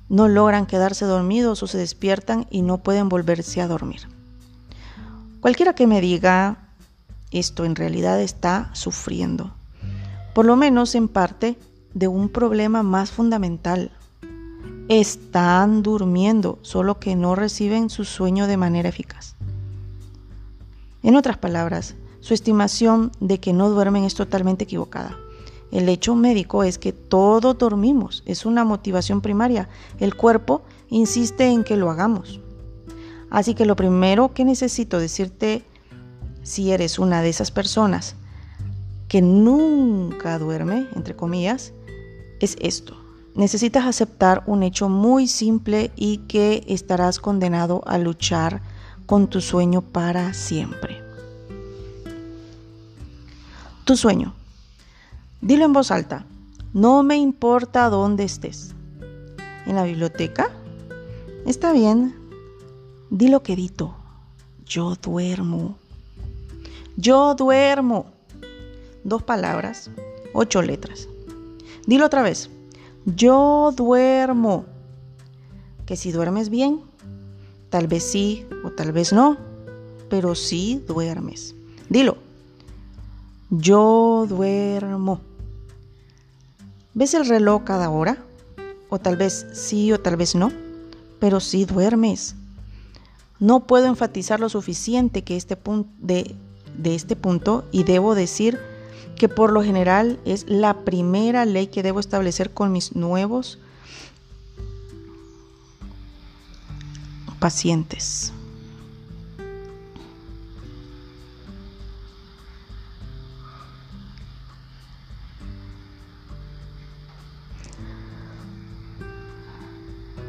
[0.10, 4.02] No logran quedarse dormidos o se despiertan y no pueden volverse a dormir.
[5.40, 6.70] Cualquiera que me diga
[7.32, 9.54] esto en realidad está sufriendo,
[10.34, 11.58] por lo menos en parte,
[11.94, 13.92] de un problema más fundamental.
[14.88, 19.36] Están durmiendo, solo que no reciben su sueño de manera eficaz.
[21.04, 25.16] En otras palabras, su estimación de que no duermen es totalmente equivocada.
[25.72, 29.70] El hecho médico es que todos dormimos, es una motivación primaria.
[30.00, 32.40] El cuerpo insiste en que lo hagamos.
[33.30, 35.64] Así que lo primero que necesito decirte,
[36.42, 38.16] si eres una de esas personas
[39.08, 41.74] que nunca duerme, entre comillas,
[42.40, 42.98] es esto.
[43.36, 48.62] Necesitas aceptar un hecho muy simple y que estarás condenado a luchar
[49.06, 51.02] con tu sueño para siempre.
[53.86, 54.34] Tu sueño
[55.42, 56.26] Dilo en voz alta.
[56.74, 58.76] No me importa dónde estés.
[59.66, 60.50] ¿En la biblioteca?
[61.46, 62.16] Está bien.
[63.10, 63.96] Dilo quedito.
[64.66, 65.78] Yo duermo.
[66.98, 68.08] Yo duermo.
[69.04, 69.90] Dos palabras,
[70.34, 71.08] ocho letras.
[71.88, 72.50] Dilo otra vez.
[73.06, 74.66] Yo duermo.
[75.86, 76.82] Que si duermes bien,
[77.70, 79.38] tal vez sí o tal vez no,
[80.10, 81.56] pero sí duermes.
[81.90, 82.18] Dilo.
[83.50, 85.29] Yo duermo.
[87.00, 88.18] ¿Ves el reloj cada hora?
[88.90, 90.52] O tal vez sí o tal vez no,
[91.22, 92.36] pero sí duermes.
[93.40, 95.58] No puedo enfatizar lo suficiente que este
[96.04, 96.36] de
[96.84, 98.60] este punto y debo decir
[99.16, 103.60] que por lo general es la primera ley que debo establecer con mis nuevos
[107.40, 108.34] pacientes.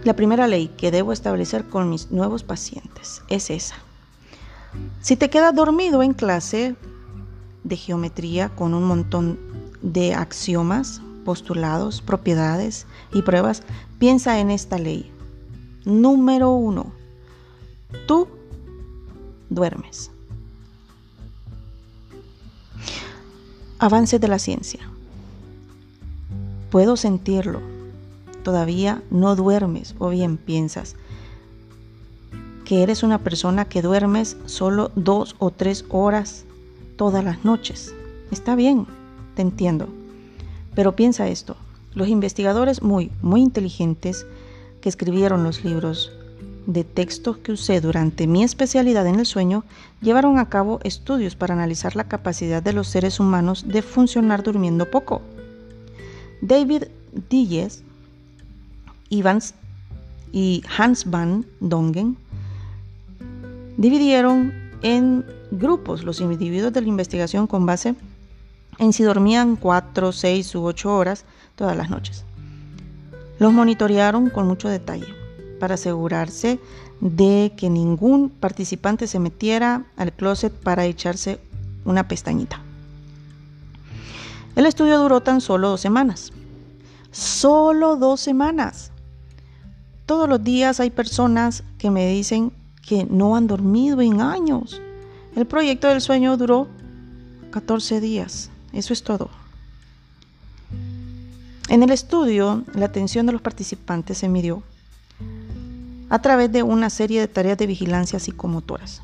[0.03, 3.75] La primera ley que debo establecer con mis nuevos pacientes es esa.
[5.03, 6.75] Si te quedas dormido en clase
[7.65, 9.39] de geometría con un montón
[9.83, 13.63] de axiomas, postulados, propiedades y pruebas,
[13.99, 15.11] piensa en esta ley.
[15.85, 16.93] Número uno,
[18.07, 18.27] tú
[19.51, 20.11] duermes.
[23.79, 24.81] Avance de la ciencia.
[26.71, 27.70] Puedo sentirlo
[28.51, 30.97] todavía no duermes o bien piensas
[32.65, 36.45] que eres una persona que duermes solo dos o tres horas
[36.97, 37.95] todas las noches.
[38.33, 38.89] Está bien,
[39.37, 39.89] te entiendo.
[40.75, 41.55] Pero piensa esto,
[41.95, 44.27] los investigadores muy, muy inteligentes
[44.81, 46.11] que escribieron los libros
[46.67, 49.63] de textos que usé durante mi especialidad en el sueño
[50.03, 54.91] llevaron a cabo estudios para analizar la capacidad de los seres humanos de funcionar durmiendo
[54.91, 55.23] poco.
[56.43, 56.87] David
[57.29, 57.83] Dilles
[59.11, 59.55] Evans
[60.33, 62.17] y Hans van Dongen
[63.77, 67.95] dividieron en grupos los individuos de la investigación con base
[68.79, 71.25] en si dormían 4, 6 u 8 horas
[71.55, 72.25] todas las noches.
[73.39, 75.07] Los monitorearon con mucho detalle
[75.59, 76.59] para asegurarse
[77.01, 81.41] de que ningún participante se metiera al closet para echarse
[81.85, 82.61] una pestañita.
[84.57, 86.33] El estudio duró tan solo dos semanas.
[87.13, 88.93] Solo dos semanas.
[90.11, 92.51] Todos los días hay personas que me dicen
[92.83, 94.83] que no han dormido en años.
[95.37, 96.67] El proyecto del sueño duró
[97.53, 98.51] 14 días.
[98.73, 99.31] Eso es todo.
[101.69, 104.65] En el estudio, la atención de los participantes se midió
[106.09, 109.03] a través de una serie de tareas de vigilancia psicomotoras.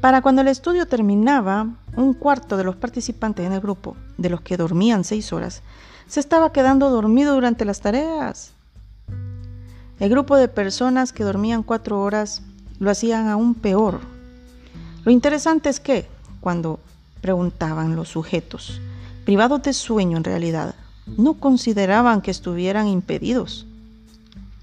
[0.00, 1.66] Para cuando el estudio terminaba,
[1.96, 5.62] un cuarto de los participantes en el grupo, de los que dormían seis horas,
[6.06, 8.52] se estaba quedando dormido durante las tareas.
[9.98, 12.42] El grupo de personas que dormían cuatro horas
[12.78, 14.00] lo hacían aún peor.
[15.04, 16.06] Lo interesante es que,
[16.40, 16.80] cuando
[17.22, 18.80] preguntaban los sujetos,
[19.24, 20.74] privados de sueño en realidad,
[21.16, 23.66] no consideraban que estuvieran impedidos.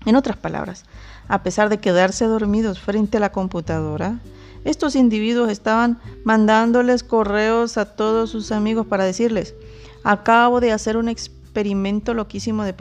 [0.05, 0.85] En otras palabras,
[1.27, 4.19] a pesar de quedarse dormidos frente a la computadora,
[4.63, 9.55] Estos individuos estaban mandándoles correos a todos sus amigos para decirles,
[10.03, 12.73] acabo de hacer un experimento loquísimo de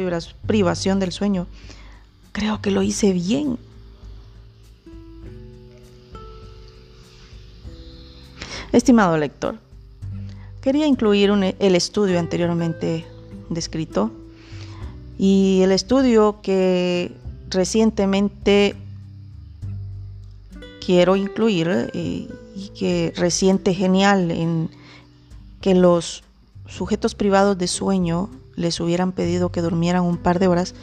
[0.47, 1.47] privación del sueño.
[2.33, 3.59] Creo que lo hice bien.
[8.73, 9.57] Estimado lector,
[10.63, 13.05] quería incluir el estudio anteriormente
[13.51, 14.11] descrito
[15.19, 17.13] y el estudio que
[17.51, 18.75] recientemente
[20.85, 24.71] quiero incluir eh, y que reciente genial en
[25.61, 26.25] que los
[26.67, 30.75] sujetos privados de sueño les hubieran pedido que durmieran un par de horas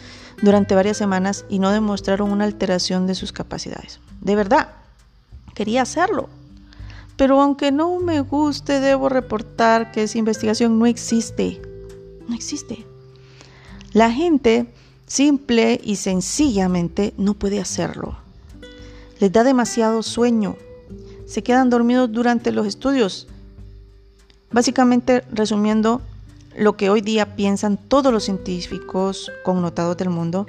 [0.41, 3.99] durante varias semanas y no demostraron una alteración de sus capacidades.
[4.21, 4.69] De verdad,
[5.53, 6.29] quería hacerlo.
[7.17, 11.61] Pero aunque no me guste, debo reportar que esa investigación no existe.
[12.27, 12.85] No existe.
[13.91, 14.71] La gente
[15.05, 18.17] simple y sencillamente no puede hacerlo.
[19.19, 20.55] Les da demasiado sueño.
[21.25, 23.27] Se quedan dormidos durante los estudios.
[24.51, 26.01] Básicamente, resumiendo,
[26.59, 30.45] lo que hoy día piensan todos los científicos connotados del mundo,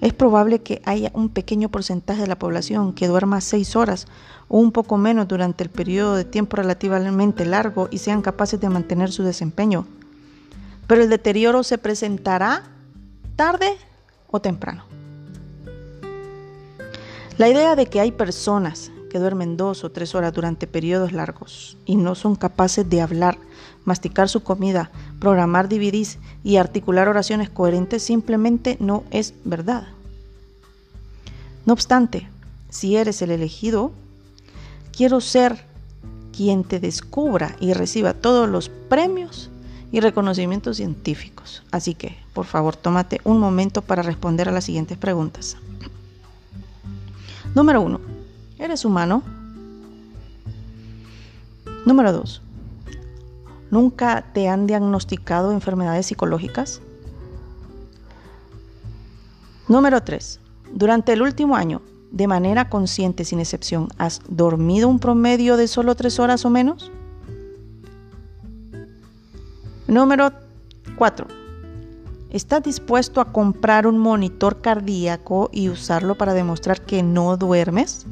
[0.00, 4.06] es probable que haya un pequeño porcentaje de la población que duerma seis horas
[4.48, 8.70] o un poco menos durante el periodo de tiempo relativamente largo y sean capaces de
[8.70, 9.86] mantener su desempeño.
[10.86, 12.62] Pero el deterioro se presentará
[13.36, 13.68] tarde
[14.30, 14.84] o temprano.
[17.36, 21.76] La idea de que hay personas que duermen dos o tres horas durante periodos largos
[21.86, 23.38] y no son capaces de hablar,
[23.84, 29.86] masticar su comida, programar DVDs y articular oraciones coherentes simplemente no es verdad.
[31.64, 32.28] No obstante,
[32.70, 33.92] si eres el elegido,
[34.90, 35.64] quiero ser
[36.36, 39.48] quien te descubra y reciba todos los premios
[39.92, 41.62] y reconocimientos científicos.
[41.70, 45.56] Así que, por favor, tómate un momento para responder a las siguientes preguntas.
[47.54, 48.13] Número 1.
[48.58, 49.22] ¿Eres humano?
[51.86, 52.42] Número 2.
[53.70, 56.80] ¿Nunca te han diagnosticado enfermedades psicológicas?
[59.66, 60.40] Número 3.
[60.72, 61.82] Durante el último año,
[62.12, 66.92] de manera consciente sin excepción, ¿has dormido un promedio de solo 3 horas o menos?
[69.88, 70.32] Número
[70.96, 71.26] 4.
[72.30, 78.06] ¿Estás dispuesto a comprar un monitor cardíaco y usarlo para demostrar que no duermes?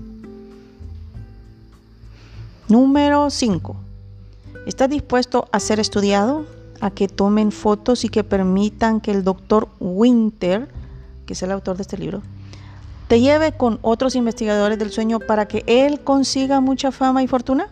[2.69, 3.77] Número 5.
[4.67, 6.47] ¿Estás dispuesto a ser estudiado?
[6.81, 10.69] A que tomen fotos y que permitan que el doctor Winter,
[11.27, 12.23] que es el autor de este libro,
[13.09, 17.69] te lleve con otros investigadores del sueño para que él consiga mucha fama y fortuna?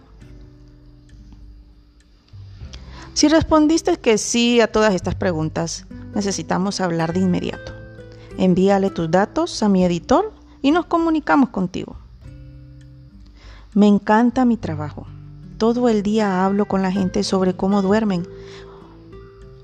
[3.14, 7.72] Si respondiste que sí a todas estas preguntas, necesitamos hablar de inmediato.
[8.38, 11.99] Envíale tus datos a mi editor y nos comunicamos contigo.
[13.72, 15.06] Me encanta mi trabajo.
[15.56, 18.26] Todo el día hablo con la gente sobre cómo duermen.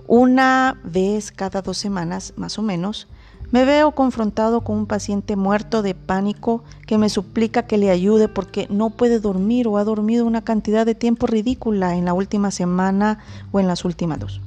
[0.06, 3.08] Una vez cada dos semanas, más o menos,
[3.50, 8.28] me veo confrontado con un paciente muerto de pánico que me suplica que le ayude
[8.28, 12.52] porque no puede dormir o ha dormido una cantidad de tiempo ridícula en la última
[12.52, 13.18] semana
[13.50, 14.40] o en las últimas dos.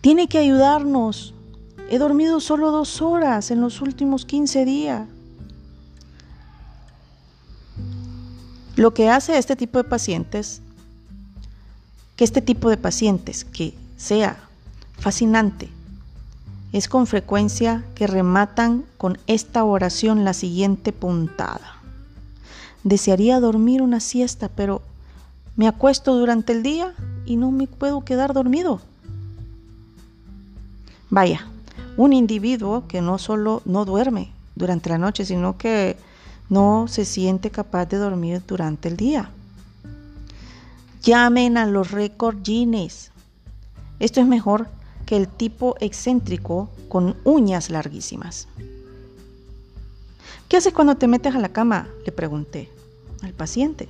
[0.00, 1.34] Tiene que ayudarnos.
[1.90, 5.08] He dormido solo dos horas en los últimos 15 días.
[8.76, 10.60] Lo que hace este tipo de pacientes,
[12.14, 14.36] que este tipo de pacientes que sea
[14.98, 15.70] fascinante,
[16.72, 21.80] es con frecuencia que rematan con esta oración la siguiente puntada.
[22.84, 24.82] Desearía dormir una siesta, pero
[25.56, 26.92] me acuesto durante el día
[27.24, 28.82] y no me puedo quedar dormido.
[31.08, 31.46] Vaya,
[31.96, 35.96] un individuo que no solo no duerme durante la noche, sino que
[36.48, 39.30] no se siente capaz de dormir durante el día.
[41.02, 43.10] Llamen a los récord Guinness.
[43.98, 44.68] Esto es mejor
[45.06, 48.48] que el tipo excéntrico con uñas larguísimas.
[50.48, 51.88] ¿Qué haces cuando te metes a la cama?
[52.04, 52.70] Le pregunté
[53.22, 53.88] al paciente.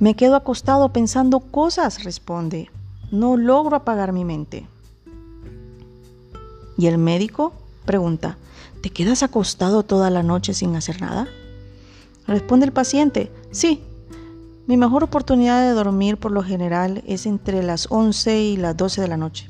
[0.00, 2.70] Me quedo acostado pensando cosas, responde.
[3.10, 4.66] No logro apagar mi mente.
[6.76, 7.52] ¿Y el médico?
[7.84, 8.36] Pregunta.
[8.82, 11.28] ¿Te quedas acostado toda la noche sin hacer nada?
[12.26, 13.30] Responde el paciente.
[13.52, 13.80] Sí.
[14.66, 19.00] Mi mejor oportunidad de dormir por lo general es entre las 11 y las 12
[19.00, 19.48] de la noche.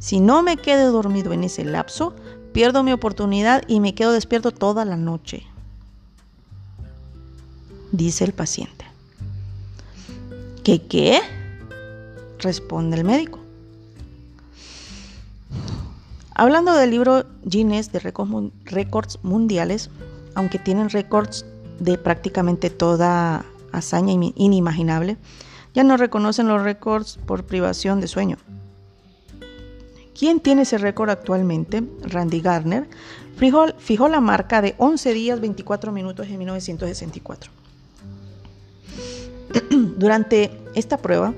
[0.00, 2.14] Si no me quedo dormido en ese lapso,
[2.52, 5.44] pierdo mi oportunidad y me quedo despierto toda la noche.
[7.92, 8.84] Dice el paciente.
[10.64, 11.20] ¿Qué qué?
[12.40, 13.38] Responde el médico.
[16.40, 19.90] Hablando del libro Guinness de récords mundiales,
[20.36, 21.44] aunque tienen récords
[21.80, 25.16] de prácticamente toda hazaña inimaginable,
[25.74, 28.36] ya no reconocen los récords por privación de sueño.
[30.16, 31.82] ¿Quién tiene ese récord actualmente?
[32.02, 32.88] Randy Gardner
[33.36, 37.50] fijó, fijó, la marca de 11 días 24 minutos en 1964.
[39.96, 41.34] Durante esta prueba,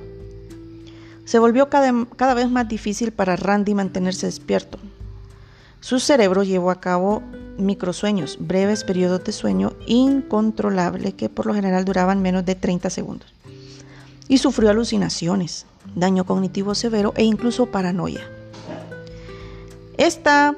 [1.31, 4.81] se volvió cada, vez más difícil para Randy mantenerse despierto.
[5.78, 7.23] Su cerebro llevó a cabo
[7.57, 13.32] microsueños, breves periodos de sueño incontrolables que por lo general duraban menos de 30 segundos.
[14.27, 18.28] Y sufrió alucinaciones, daño cognitivo severo e incluso paranoia.
[19.98, 20.57] Esta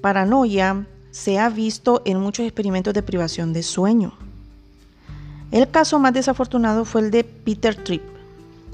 [0.00, 4.14] paranoia se ha visto en muchos experimentos de privación de sueño.
[5.50, 8.17] El caso más desafortunado fue el de Peter Tripp,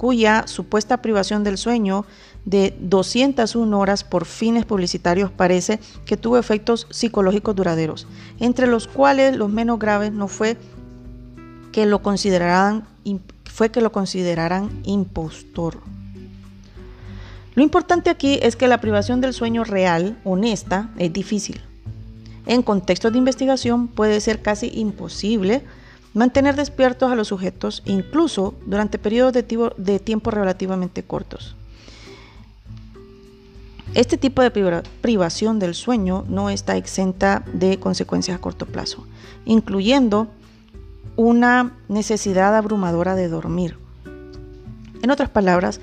[0.05, 2.05] cuya supuesta privación del sueño
[2.45, 8.07] de 201 horas por fines publicitarios parece que tuvo efectos psicológicos duraderos,
[8.39, 10.59] entre los cuales los menos graves no fue
[11.73, 12.87] que lo consideraran,
[13.47, 15.79] fue que lo consideraran impostor.
[17.55, 21.63] Lo importante aquí es que la privación del sueño real, honesta, es difícil.
[22.45, 25.63] En contextos de investigación puede ser casi imposible
[26.15, 31.57] mantener despiertos a los sujetos, incluso durante periodos de tiempo relativamente cortos.
[33.95, 34.51] Este tipo de
[35.03, 39.07] privación del sueño no está exenta de consecuencias a corto plazo,
[39.45, 40.29] incluyendo
[41.17, 43.77] una necesidad abrumadora de dormir.
[45.03, 45.81] En otras palabras,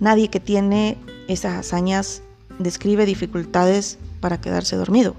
[0.00, 0.96] nadie que tiene
[1.28, 2.22] esas hazañas
[2.58, 5.14] describe dificultades para quedarse dormido.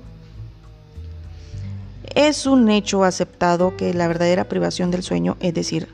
[2.15, 5.87] Es un hecho aceptado que la verdadera privación del sueño, es decir,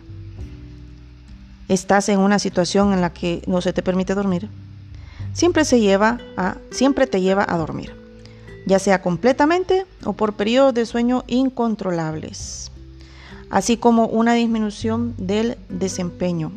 [1.70, 4.50] estás en una situación en la que no se te permite dormir,
[5.34, 7.96] siempre, se lleva a, siempre te lleva a dormir,
[8.66, 12.70] ya sea completamente o por periodos de sueño incontrolables,
[13.50, 16.52] así como una disminución del desempeño.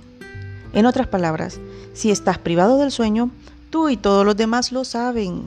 [0.73, 1.61] En otras palabras,
[1.93, 3.31] si estás privado del sueño,
[3.71, 5.45] tú y todos los demás lo saben.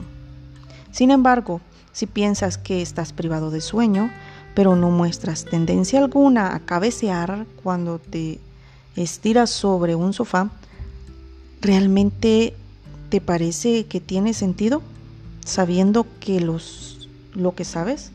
[0.92, 1.60] Sin embargo,
[1.96, 4.12] si piensas que estás privado de sueño,
[4.54, 8.40] pero no muestras tendencia alguna a cabecear cuando te
[8.96, 10.52] estiras sobre un sofá,
[11.62, 12.54] realmente
[13.10, 14.82] ¿Te parece que tiene sentido
[15.46, 18.12] sabiendo que los, lo que sabes?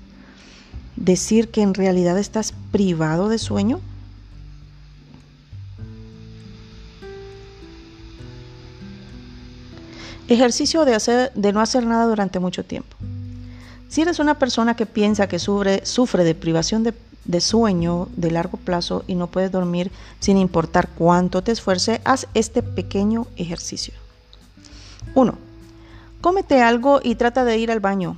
[0.97, 3.81] Decir que en realidad estás privado de sueño.
[10.29, 12.97] Ejercicio de, hacer, de no hacer nada durante mucho tiempo.
[13.91, 16.95] Si eres una persona que piensa que sufre, sufre de privación de,
[17.25, 19.91] de, sueño de largo plazo y no puedes dormir
[20.21, 23.93] sin importar cuánto te esfuerce, haz este pequeño ejercicio.
[25.17, 25.37] 1.
[26.21, 28.17] Cómete algo y trata de ir al baño.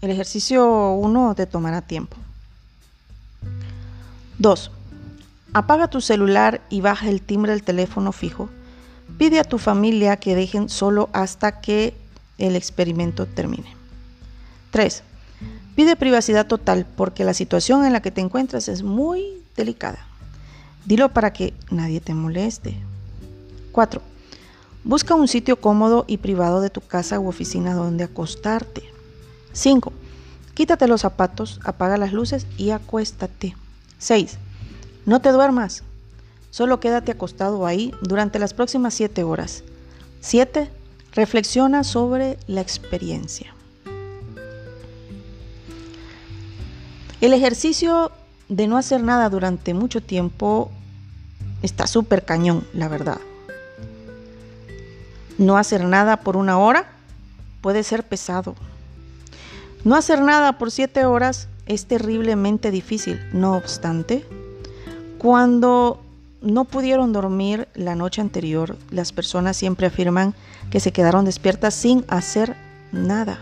[0.00, 2.16] El ejercicio 1 te tomará tiempo.
[4.38, 4.70] 2.
[5.54, 8.48] Apaga tu celular y baja el timbre del teléfono fijo.
[9.18, 11.94] Pide a tu familia que dejen solo hasta que
[12.38, 13.79] el experimento termine.
[14.70, 15.02] 3.
[15.74, 20.06] Pide privacidad total porque la situación en la que te encuentras es muy delicada.
[20.84, 22.76] Dilo para que nadie te moleste.
[23.72, 24.02] 4.
[24.82, 28.82] Busca un sitio cómodo y privado de tu casa u oficina donde acostarte.
[29.52, 29.92] 5.
[30.54, 33.56] Quítate los zapatos, apaga las luces y acuéstate.
[33.98, 34.38] 6.
[35.06, 35.82] No te duermas.
[36.50, 39.62] Solo quédate acostado ahí durante las próximas 7 horas.
[40.20, 40.70] 7.
[41.12, 43.54] Reflexiona sobre la experiencia.
[47.20, 48.10] El ejercicio
[48.48, 50.70] de no hacer nada durante mucho tiempo
[51.62, 53.18] está súper cañón, la verdad.
[55.36, 56.86] No hacer nada por una hora
[57.60, 58.54] puede ser pesado.
[59.84, 63.20] No hacer nada por siete horas es terriblemente difícil.
[63.32, 64.24] No obstante,
[65.18, 66.02] cuando
[66.40, 70.34] no pudieron dormir la noche anterior, las personas siempre afirman
[70.70, 72.56] que se quedaron despiertas sin hacer
[72.92, 73.40] nada.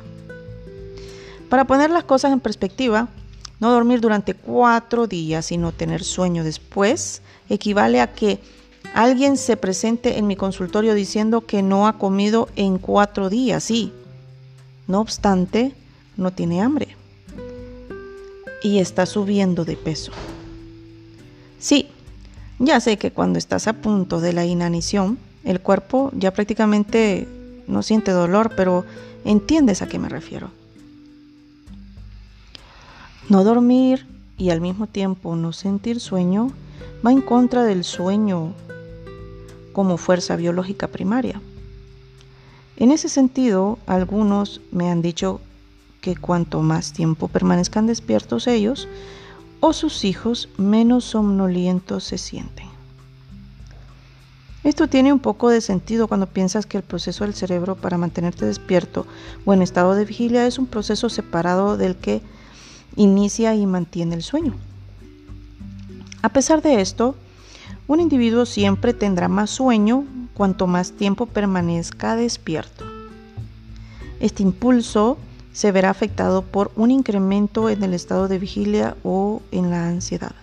[1.48, 3.08] Para poner las cosas en perspectiva,
[3.60, 8.40] no dormir durante cuatro días y no tener sueño después equivale a que
[8.94, 13.92] Alguien se presente en mi consultorio diciendo que no ha comido en cuatro días, sí.
[14.86, 15.72] No obstante,
[16.16, 16.96] no tiene hambre
[18.62, 20.10] y está subiendo de peso.
[21.60, 21.88] Sí,
[22.58, 27.28] ya sé que cuando estás a punto de la inanición, el cuerpo ya prácticamente
[27.68, 28.84] no siente dolor, pero
[29.24, 30.50] entiendes a qué me refiero.
[33.28, 34.06] No dormir
[34.38, 36.50] y al mismo tiempo no sentir sueño
[37.06, 38.54] va en contra del sueño
[39.74, 41.40] como fuerza biológica primaria.
[42.78, 45.42] En ese sentido, algunos me han dicho
[46.00, 48.88] que cuanto más tiempo permanezcan despiertos ellos,
[49.60, 52.68] o sus hijos menos somnolientos se sienten.
[54.64, 58.46] Esto tiene un poco de sentido cuando piensas que el proceso del cerebro para mantenerte
[58.46, 59.06] despierto
[59.44, 62.22] o en estado de vigilia es un proceso separado del que
[62.98, 64.54] inicia y mantiene el sueño.
[66.20, 67.14] A pesar de esto,
[67.86, 70.04] un individuo siempre tendrá más sueño
[70.34, 72.84] cuanto más tiempo permanezca despierto.
[74.20, 75.16] Este impulso
[75.52, 80.34] se verá afectado por un incremento en el estado de vigilia o en la ansiedad.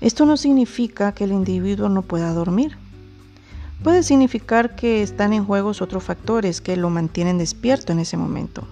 [0.00, 2.76] Esto no significa que el individuo no pueda dormir.
[3.82, 8.66] Puede significar que están en juego otros factores que lo mantienen despierto en ese momento.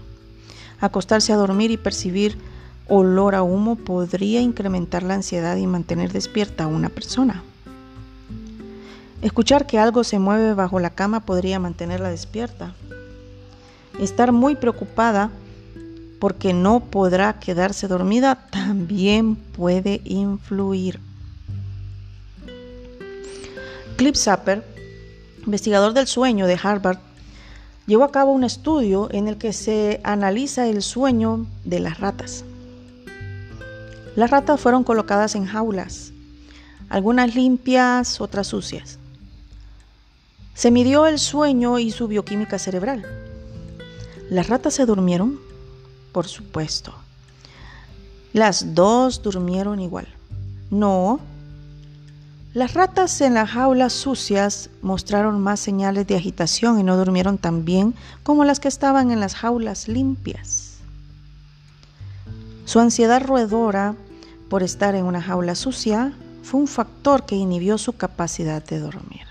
[0.80, 2.38] Acostarse a dormir y percibir
[2.86, 7.42] olor a humo podría incrementar la ansiedad y mantener despierta a una persona.
[9.20, 12.74] Escuchar que algo se mueve bajo la cama podría mantenerla despierta.
[13.98, 15.30] Estar muy preocupada
[16.20, 21.00] porque no podrá quedarse dormida también puede influir.
[23.96, 24.64] Clip Sapper,
[25.44, 26.98] investigador del sueño de Harvard,
[27.88, 32.44] llevó a cabo un estudio en el que se analiza el sueño de las ratas.
[34.14, 36.12] Las ratas fueron colocadas en jaulas,
[36.90, 38.98] algunas limpias, otras sucias.
[40.54, 43.06] Se midió el sueño y su bioquímica cerebral.
[44.28, 45.40] ¿Las ratas se durmieron?
[46.12, 46.92] Por supuesto.
[48.34, 50.08] Las dos durmieron igual.
[50.70, 51.20] No,
[52.54, 57.66] las ratas en las jaulas sucias mostraron más señales de agitación y no durmieron tan
[57.66, 60.78] bien como las que estaban en las jaulas limpias.
[62.64, 63.94] Su ansiedad roedora
[64.48, 66.12] por estar en una jaula sucia
[66.42, 69.26] fue un factor que inhibió su capacidad de dormir.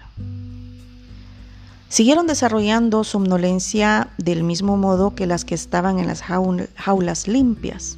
[1.90, 7.98] Siguieron desarrollando somnolencia del mismo modo que las que estaban en las jaulas limpias,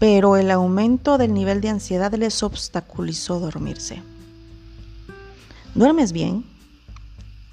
[0.00, 4.02] pero el aumento del nivel de ansiedad les obstaculizó dormirse.
[5.74, 6.44] ¿Duermes bien?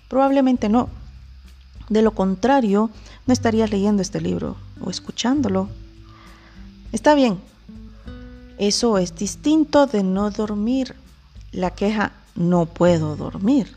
[0.07, 0.89] Probablemente no.
[1.89, 2.89] De lo contrario,
[3.27, 5.69] no estarías leyendo este libro o escuchándolo.
[6.91, 7.39] Está bien.
[8.57, 10.95] Eso es distinto de no dormir.
[11.51, 13.73] La queja no puedo dormir.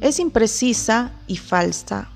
[0.00, 2.08] Es imprecisa y falsa.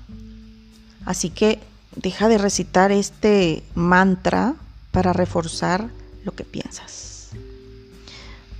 [1.05, 1.59] Así que
[1.95, 4.55] deja de recitar este mantra
[4.91, 5.89] para reforzar
[6.23, 7.10] lo que piensas.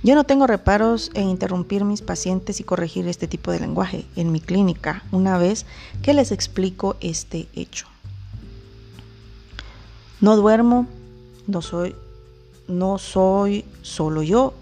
[0.02, 4.32] Yo no tengo reparos en interrumpir mis pacientes y corregir este tipo de lenguaje en
[4.32, 5.64] mi clínica una vez
[6.02, 7.86] que les explico este hecho.
[10.20, 10.88] No duermo,
[11.46, 11.94] no soy,
[12.66, 14.54] no soy solo yo.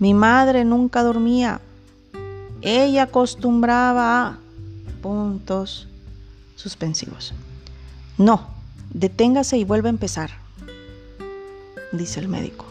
[0.00, 1.60] Mi madre nunca dormía.
[2.60, 4.38] Ella acostumbraba a
[5.02, 5.86] puntos
[6.56, 7.32] suspensivos.
[8.16, 8.48] No,
[8.92, 10.30] deténgase y vuelva a empezar,
[11.92, 12.64] dice el médico.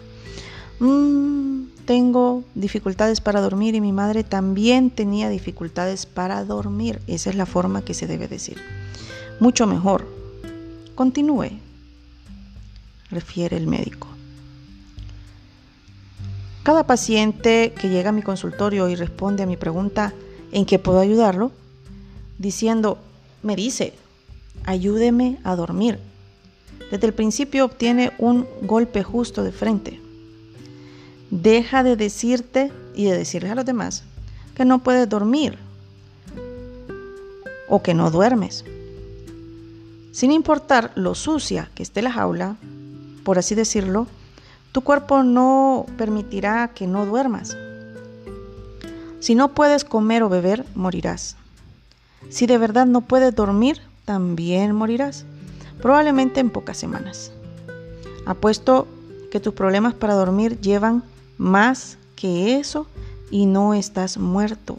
[0.79, 6.99] Mm, tengo dificultades para dormir y mi madre también tenía dificultades para dormir.
[7.07, 8.57] Esa es la forma que se debe decir.
[9.39, 10.05] Mucho mejor.
[10.95, 11.51] Continúe,
[13.09, 14.09] refiere el médico.
[16.63, 20.13] Cada paciente que llega a mi consultorio y responde a mi pregunta
[20.51, 21.53] en qué puedo ayudarlo,
[22.37, 22.97] diciendo,
[23.43, 23.93] me dice,
[24.65, 25.99] ayúdeme a dormir.
[26.91, 30.06] Desde el principio obtiene un golpe justo de frente.
[31.29, 34.03] Deja de decirte y de decirles a los demás
[34.55, 35.57] que no puedes dormir
[37.69, 38.63] o que no duermes.
[40.11, 42.55] Sin importar lo sucia que esté la jaula,
[43.23, 44.07] por así decirlo,
[44.71, 47.55] tu cuerpo no permitirá que no duermas.
[49.19, 51.35] Si no puedes comer o beber, morirás.
[52.29, 55.25] Si de verdad no puedes dormir, también morirás,
[55.81, 57.31] probablemente en pocas semanas.
[58.25, 58.87] Apuesto
[59.29, 61.03] que tus problemas para dormir llevan
[61.37, 62.87] más que eso
[63.31, 64.77] y no estás muerto.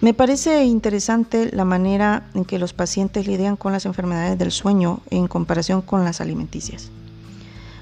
[0.00, 5.00] Me parece interesante la manera en que los pacientes lidian con las enfermedades del sueño
[5.08, 6.90] en comparación con las alimenticias.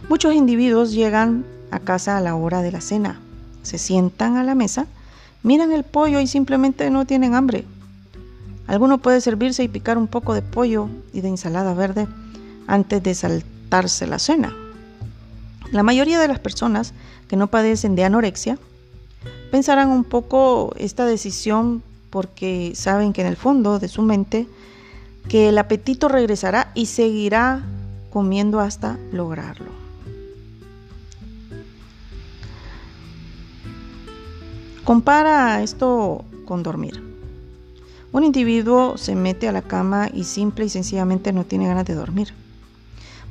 [0.09, 3.21] Muchos individuos llegan a casa a la hora de la cena,
[3.63, 4.87] se sientan a la mesa,
[5.43, 7.65] miran el pollo y simplemente no tienen hambre.
[8.69, 12.07] Alguno puede servirse y picar un poco de pollo y de ensalada verde
[12.69, 14.55] antes de saltar la cena.
[15.71, 16.93] La mayoría de las personas
[17.27, 18.59] que no padecen de anorexia
[19.51, 24.47] pensarán un poco esta decisión porque saben que en el fondo de su mente
[25.27, 27.63] que el apetito regresará y seguirá
[28.11, 29.71] comiendo hasta lograrlo.
[34.85, 37.03] Compara esto con dormir.
[38.13, 41.95] Un individuo se mete a la cama y simple y sencillamente no tiene ganas de
[41.95, 42.35] dormir.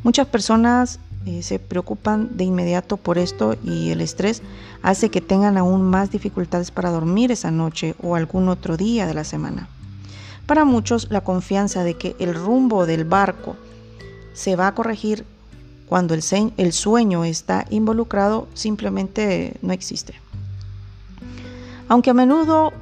[0.04, 4.42] Muchas personas eh, se preocupan de inmediato por esto y el estrés
[4.82, 9.14] hace que tengan aún más dificultades para dormir esa noche o algún otro día de
[9.14, 9.68] la semana.
[10.48, 13.56] Para muchos, la confianza de que el rumbo del barco
[14.34, 15.24] se va a corregir
[15.88, 16.24] cuando el,
[16.58, 20.16] el sueño está involucrado simplemente no existe.
[21.88, 22.74] Aunque a menudo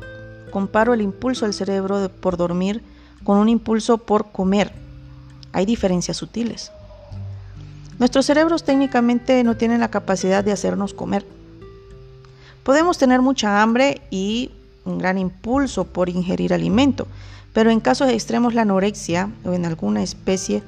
[0.51, 2.81] comparo el impulso del cerebro por dormir
[3.25, 4.71] con un impulso por comer,
[5.51, 6.71] hay diferencias sutiles.
[7.99, 11.25] Nuestros cerebros técnicamente no tienen la capacidad de hacernos comer.
[12.63, 14.51] Podemos tener mucha hambre y
[14.85, 17.07] un gran impulso por ingerir alimento,
[17.53, 20.63] pero en casos extremos la anorexia o en alguna especie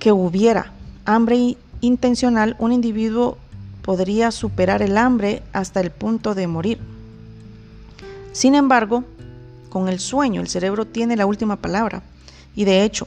[0.00, 0.72] que hubiera
[1.04, 3.38] hambre intencional, un individuo
[3.82, 6.78] podría superar el hambre hasta el punto de morir.
[8.32, 9.04] Sin embargo,
[9.68, 12.02] con el sueño el cerebro tiene la última palabra
[12.56, 13.06] y de hecho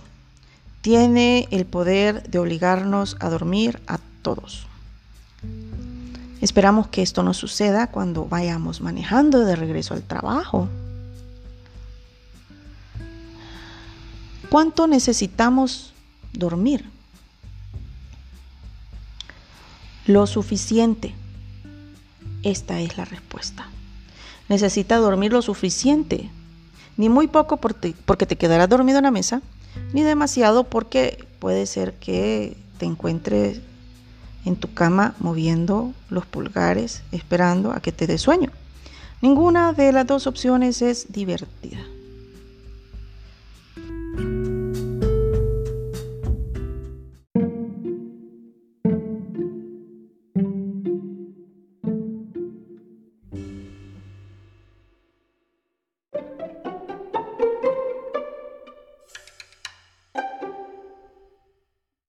[0.84, 4.68] tiene el poder de obligarnos a dormir a todos.
[6.42, 10.68] Esperamos que esto no suceda cuando vayamos manejando de regreso al trabajo.
[14.50, 15.94] ¿Cuánto necesitamos
[16.34, 16.84] dormir?
[20.06, 21.16] Lo suficiente.
[22.44, 23.70] Esta es la respuesta.
[24.50, 26.30] Necesita dormir lo suficiente.
[26.98, 29.42] Ni muy poco porque te quedarás dormido en la mesa,
[29.94, 33.62] ni demasiado porque puede ser que te encuentres
[34.46, 38.52] en tu cama moviendo los pulgares esperando a que te dé sueño.
[39.22, 41.80] Ninguna de las dos opciones es divertida.